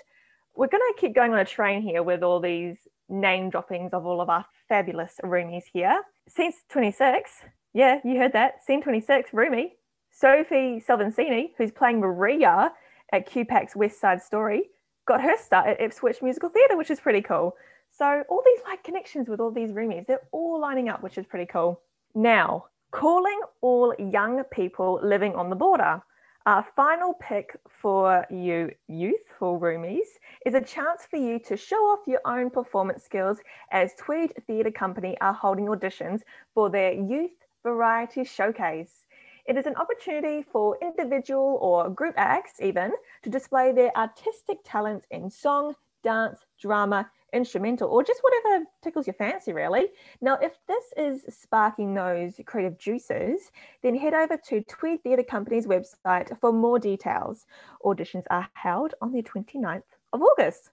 we're 0.56 0.68
going 0.68 0.82
to 0.94 1.00
keep 1.00 1.14
going 1.14 1.34
on 1.34 1.40
a 1.40 1.46
train 1.46 1.82
here 1.82 2.02
with 2.02 2.24
all 2.24 2.40
these 2.40 2.88
name 3.08 3.50
droppings 3.50 3.94
of 3.94 4.06
all 4.06 4.22
of 4.22 4.30
our 4.30 4.46
fabulous 4.68 5.16
roomies 5.24 5.64
here. 5.72 6.02
Scene 6.28 6.52
26, 6.70 7.32
yeah, 7.74 8.00
you 8.04 8.18
heard 8.18 8.34
that. 8.34 8.64
Scene 8.64 8.82
26, 8.82 9.32
roomie, 9.32 9.72
Sophie 10.20 10.84
Salvancini, 10.86 11.52
who's 11.58 11.72
playing 11.72 12.02
Maria 12.02 12.74
at 13.14 13.30
QPAC's 13.30 13.74
West 13.74 14.02
Side 14.02 14.22
Story, 14.22 14.64
got 15.06 15.22
her 15.22 15.38
start 15.38 15.68
at 15.68 15.80
Ipswich 15.80 16.22
Musical 16.22 16.50
Theatre, 16.50 16.76
which 16.76 16.92
is 16.92 17.00
pretty 17.00 17.22
cool. 17.22 17.56
So 17.90 18.26
all 18.28 18.44
these 18.46 18.60
like 18.68 18.84
connections 18.84 19.30
with 19.30 19.40
all 19.40 19.50
these 19.50 19.72
roomies, 19.72 20.06
they're 20.08 20.28
all 20.34 20.60
lining 20.60 20.90
up, 20.90 21.02
which 21.02 21.18
is 21.18 21.26
pretty 21.26 21.46
cool. 21.46 21.80
Now, 22.16 22.66
calling 22.92 23.40
all 23.62 23.96
young 23.98 24.44
people 24.52 25.00
living 25.02 25.36
on 25.36 25.50
the 25.50 25.56
border. 25.56 26.02
Our 26.46 26.68
final 26.76 27.14
pick 27.22 27.56
for 27.82 28.26
you 28.30 28.72
youthful 28.90 29.58
roomies 29.58 30.10
is 30.46 30.54
a 30.54 30.60
chance 30.60 31.08
for 31.10 31.16
you 31.16 31.40
to 31.48 31.56
show 31.56 31.78
off 31.78 32.00
your 32.08 32.22
own 32.26 32.50
performance 32.50 33.06
skills 33.06 33.38
as 33.72 33.94
Tweed 33.98 34.34
Theatre 34.48 34.72
Company 34.72 35.16
are 35.22 35.34
holding 35.34 35.68
auditions 35.68 36.24
for 36.54 36.70
their 36.70 36.92
Youth 36.92 37.32
Variety 37.64 38.26
Showcase. 38.26 39.06
It 39.50 39.58
is 39.58 39.66
an 39.66 39.78
opportunity 39.78 40.44
for 40.44 40.78
individual 40.80 41.58
or 41.60 41.90
group 41.90 42.14
acts, 42.18 42.62
even, 42.62 42.92
to 43.24 43.32
display 43.32 43.72
their 43.72 43.92
artistic 43.98 44.60
talents 44.64 45.08
in 45.10 45.28
song, 45.28 45.74
dance, 46.04 46.46
drama, 46.62 47.10
instrumental, 47.34 47.90
or 47.90 48.04
just 48.04 48.22
whatever 48.22 48.66
tickles 48.84 49.08
your 49.08 49.16
fancy, 49.16 49.52
really. 49.52 49.88
Now, 50.22 50.36
if 50.36 50.54
this 50.68 50.94
is 50.96 51.24
sparking 51.36 51.96
those 51.96 52.40
creative 52.46 52.78
juices, 52.78 53.52
then 53.82 53.96
head 53.96 54.14
over 54.14 54.38
to 54.50 54.62
Tweed 54.62 55.02
Theatre 55.02 55.24
Company's 55.24 55.66
website 55.66 56.40
for 56.40 56.54
more 56.54 56.78
details. 56.78 57.48
Auditions 57.84 58.26
are 58.30 58.48
held 58.54 58.94
on 59.02 59.12
the 59.12 59.24
29th 59.24 59.82
of 60.14 60.22
August. 60.22 60.70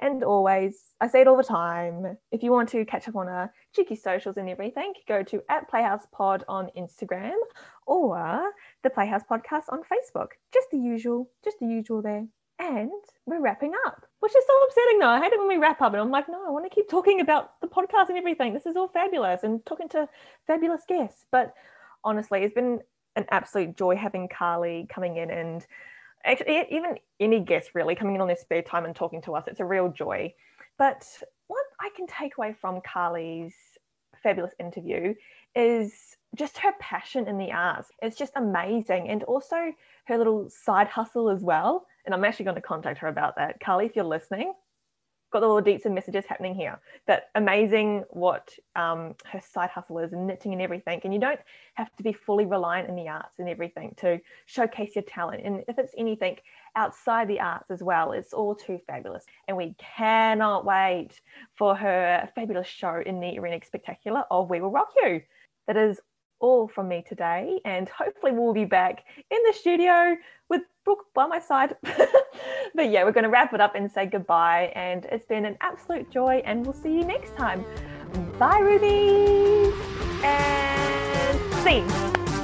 And 0.00 0.22
always, 0.22 0.94
I 1.00 1.08
say 1.08 1.22
it 1.22 1.28
all 1.28 1.36
the 1.36 1.42
time, 1.42 2.18
if 2.30 2.42
you 2.42 2.52
want 2.52 2.68
to 2.70 2.84
catch 2.84 3.08
up 3.08 3.16
on 3.16 3.28
our 3.28 3.52
cheeky 3.74 3.96
socials 3.96 4.36
and 4.36 4.48
everything, 4.48 4.92
go 5.08 5.22
to 5.22 5.42
at 5.48 5.68
Playhouse 5.70 6.06
Pod 6.12 6.44
on 6.48 6.68
Instagram 6.76 7.36
or 7.86 8.52
the 8.82 8.90
Playhouse 8.90 9.22
Podcast 9.30 9.64
on 9.70 9.80
Facebook. 9.80 10.28
Just 10.52 10.70
the 10.70 10.78
usual, 10.78 11.30
just 11.42 11.58
the 11.60 11.66
usual 11.66 12.02
there. 12.02 12.26
And 12.58 12.90
we're 13.26 13.40
wrapping 13.40 13.72
up, 13.86 14.06
which 14.20 14.36
is 14.36 14.44
so 14.46 14.64
upsetting 14.64 14.98
though. 14.98 15.08
I 15.08 15.20
hate 15.20 15.32
it 15.32 15.38
when 15.38 15.48
we 15.48 15.56
wrap 15.58 15.80
up 15.80 15.92
and 15.92 16.00
I'm 16.00 16.10
like, 16.10 16.28
no, 16.28 16.46
I 16.46 16.50
want 16.50 16.64
to 16.64 16.74
keep 16.74 16.88
talking 16.88 17.20
about 17.20 17.60
the 17.60 17.66
podcast 17.66 18.08
and 18.08 18.18
everything. 18.18 18.52
This 18.52 18.66
is 18.66 18.76
all 18.76 18.88
fabulous 18.88 19.44
and 19.44 19.64
talking 19.66 19.88
to 19.90 20.08
fabulous 20.46 20.82
guests. 20.86 21.24
But 21.30 21.54
honestly, 22.04 22.42
it's 22.42 22.54
been 22.54 22.80
an 23.16 23.26
absolute 23.30 23.76
joy 23.76 23.96
having 23.96 24.28
Carly 24.28 24.86
coming 24.90 25.16
in 25.16 25.30
and 25.30 25.66
even 26.26 26.96
any 27.20 27.40
guest 27.40 27.70
really 27.74 27.94
coming 27.94 28.14
in 28.14 28.20
on 28.20 28.26
their 28.26 28.36
spare 28.36 28.62
time 28.62 28.84
and 28.84 28.94
talking 28.94 29.22
to 29.22 29.34
us. 29.34 29.44
It's 29.46 29.60
a 29.60 29.64
real 29.64 29.88
joy. 29.88 30.34
But 30.78 31.06
what 31.46 31.64
I 31.80 31.90
can 31.96 32.06
take 32.06 32.36
away 32.36 32.52
from 32.52 32.80
Carly's 32.80 33.54
fabulous 34.22 34.52
interview 34.58 35.14
is 35.54 36.16
just 36.34 36.58
her 36.58 36.72
passion 36.80 37.28
in 37.28 37.38
the 37.38 37.52
arts. 37.52 37.88
It's 38.02 38.16
just 38.16 38.32
amazing. 38.36 39.08
And 39.08 39.22
also 39.24 39.72
her 40.06 40.18
little 40.18 40.50
side 40.50 40.88
hustle 40.88 41.30
as 41.30 41.42
well. 41.42 41.86
And 42.04 42.14
I'm 42.14 42.24
actually 42.24 42.44
going 42.44 42.56
to 42.56 42.60
contact 42.60 42.98
her 42.98 43.08
about 43.08 43.36
that. 43.36 43.58
Carly, 43.60 43.86
if 43.86 43.96
you're 43.96 44.04
listening, 44.04 44.52
got 45.32 45.40
the 45.40 45.48
little 45.48 45.62
deets 45.62 45.84
and 45.84 45.94
messages 45.94 46.24
happening 46.26 46.54
here. 46.54 46.78
That 47.06 47.30
amazing 47.34 48.04
what 48.10 48.52
um, 48.74 49.14
her 49.30 49.40
side 49.40 49.70
hustle 49.70 49.98
is 49.98 50.12
and 50.12 50.26
knitting 50.26 50.52
and 50.52 50.62
everything. 50.62 51.00
And 51.04 51.12
you 51.12 51.20
don't 51.20 51.40
have 51.74 51.94
to 51.96 52.02
be 52.02 52.12
fully 52.12 52.46
reliant 52.46 52.88
in 52.88 52.96
the 52.96 53.08
arts 53.08 53.38
and 53.38 53.48
everything 53.48 53.94
to 53.98 54.20
showcase 54.46 54.94
your 54.94 55.04
talent. 55.04 55.42
And 55.44 55.64
if 55.68 55.78
it's 55.78 55.94
anything 55.96 56.36
outside 56.74 57.28
the 57.28 57.40
arts 57.40 57.70
as 57.70 57.82
well, 57.82 58.12
it's 58.12 58.32
all 58.32 58.54
too 58.54 58.78
fabulous. 58.86 59.24
And 59.48 59.56
we 59.56 59.74
cannot 59.78 60.64
wait 60.64 61.20
for 61.54 61.74
her 61.74 62.28
fabulous 62.34 62.68
show 62.68 63.02
in 63.04 63.20
the 63.20 63.38
Arena 63.38 63.58
Spectacular 63.64 64.24
of 64.30 64.50
We 64.50 64.60
Will 64.60 64.70
Rock 64.70 64.92
You. 64.96 65.22
That 65.66 65.76
is 65.76 66.00
all 66.40 66.68
from 66.68 66.88
me 66.88 67.04
today, 67.06 67.60
and 67.64 67.88
hopefully 67.88 68.32
we'll 68.32 68.54
be 68.54 68.64
back 68.64 69.04
in 69.30 69.38
the 69.46 69.52
studio 69.52 70.16
with 70.48 70.62
Brooke 70.84 71.06
by 71.14 71.26
my 71.26 71.38
side. 71.38 71.76
but 71.82 72.90
yeah, 72.90 73.04
we're 73.04 73.12
going 73.12 73.24
to 73.24 73.30
wrap 73.30 73.54
it 73.54 73.60
up 73.60 73.74
and 73.74 73.90
say 73.90 74.06
goodbye. 74.06 74.72
And 74.74 75.04
it's 75.06 75.26
been 75.26 75.44
an 75.44 75.56
absolute 75.60 76.10
joy, 76.10 76.42
and 76.44 76.64
we'll 76.64 76.74
see 76.74 76.92
you 76.92 77.04
next 77.04 77.36
time. 77.36 77.64
Bye, 78.38 78.58
Ruby, 78.58 79.72
and 80.22 81.54
scene. 81.62 82.35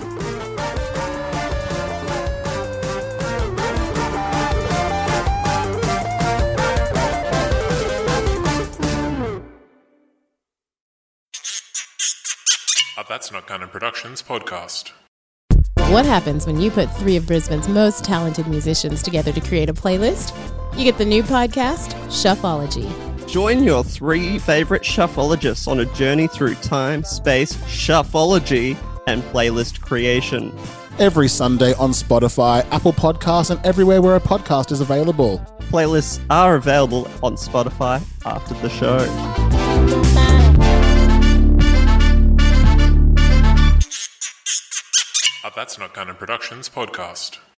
That's 13.13 13.31
Not 13.31 13.47
Canon 13.47 13.69
Productions 13.69 14.23
podcast. 14.23 14.93
What 15.91 16.07
happens 16.07 16.47
when 16.47 16.59
you 16.59 16.71
put 16.71 16.91
three 16.97 17.17
of 17.17 17.27
Brisbane's 17.27 17.69
most 17.69 18.05
talented 18.05 18.47
musicians 18.47 19.03
together 19.03 19.31
to 19.33 19.41
create 19.43 19.69
a 19.69 19.75
playlist? 19.75 20.33
You 20.79 20.85
get 20.85 20.97
the 20.97 21.05
new 21.05 21.23
podcast, 21.23 21.93
Shuffology. 22.07 22.89
Join 23.29 23.65
your 23.65 23.85
three 23.85 24.39
favorite 24.39 24.81
shuffleologists 24.81 25.69
on 25.69 25.81
a 25.81 25.85
journey 25.95 26.27
through 26.27 26.55
time, 26.55 27.05
space, 27.05 27.53
shuffleology, 27.67 28.79
and 29.07 29.23
playlist 29.25 29.83
creation. 29.83 30.51
Every 30.99 31.29
Sunday 31.29 31.75
on 31.75 31.91
Spotify, 31.91 32.67
Apple 32.71 32.95
Podcasts, 32.95 33.51
and 33.51 33.61
everywhere 33.67 34.01
where 34.01 34.17
a 34.17 34.21
podcast 34.21 34.73
is 34.73 34.81
available. 34.81 35.39
Playlists 35.65 36.25
are 36.31 36.57
available 36.57 37.07
on 37.23 37.35
Spotify 37.35 38.03
after 38.25 38.55
the 38.55 38.71
show. 38.71 40.32
That's 45.55 45.79
Not 45.79 45.93
Canon 45.93 46.15
Productions 46.17 46.71
podcast. 46.71 47.39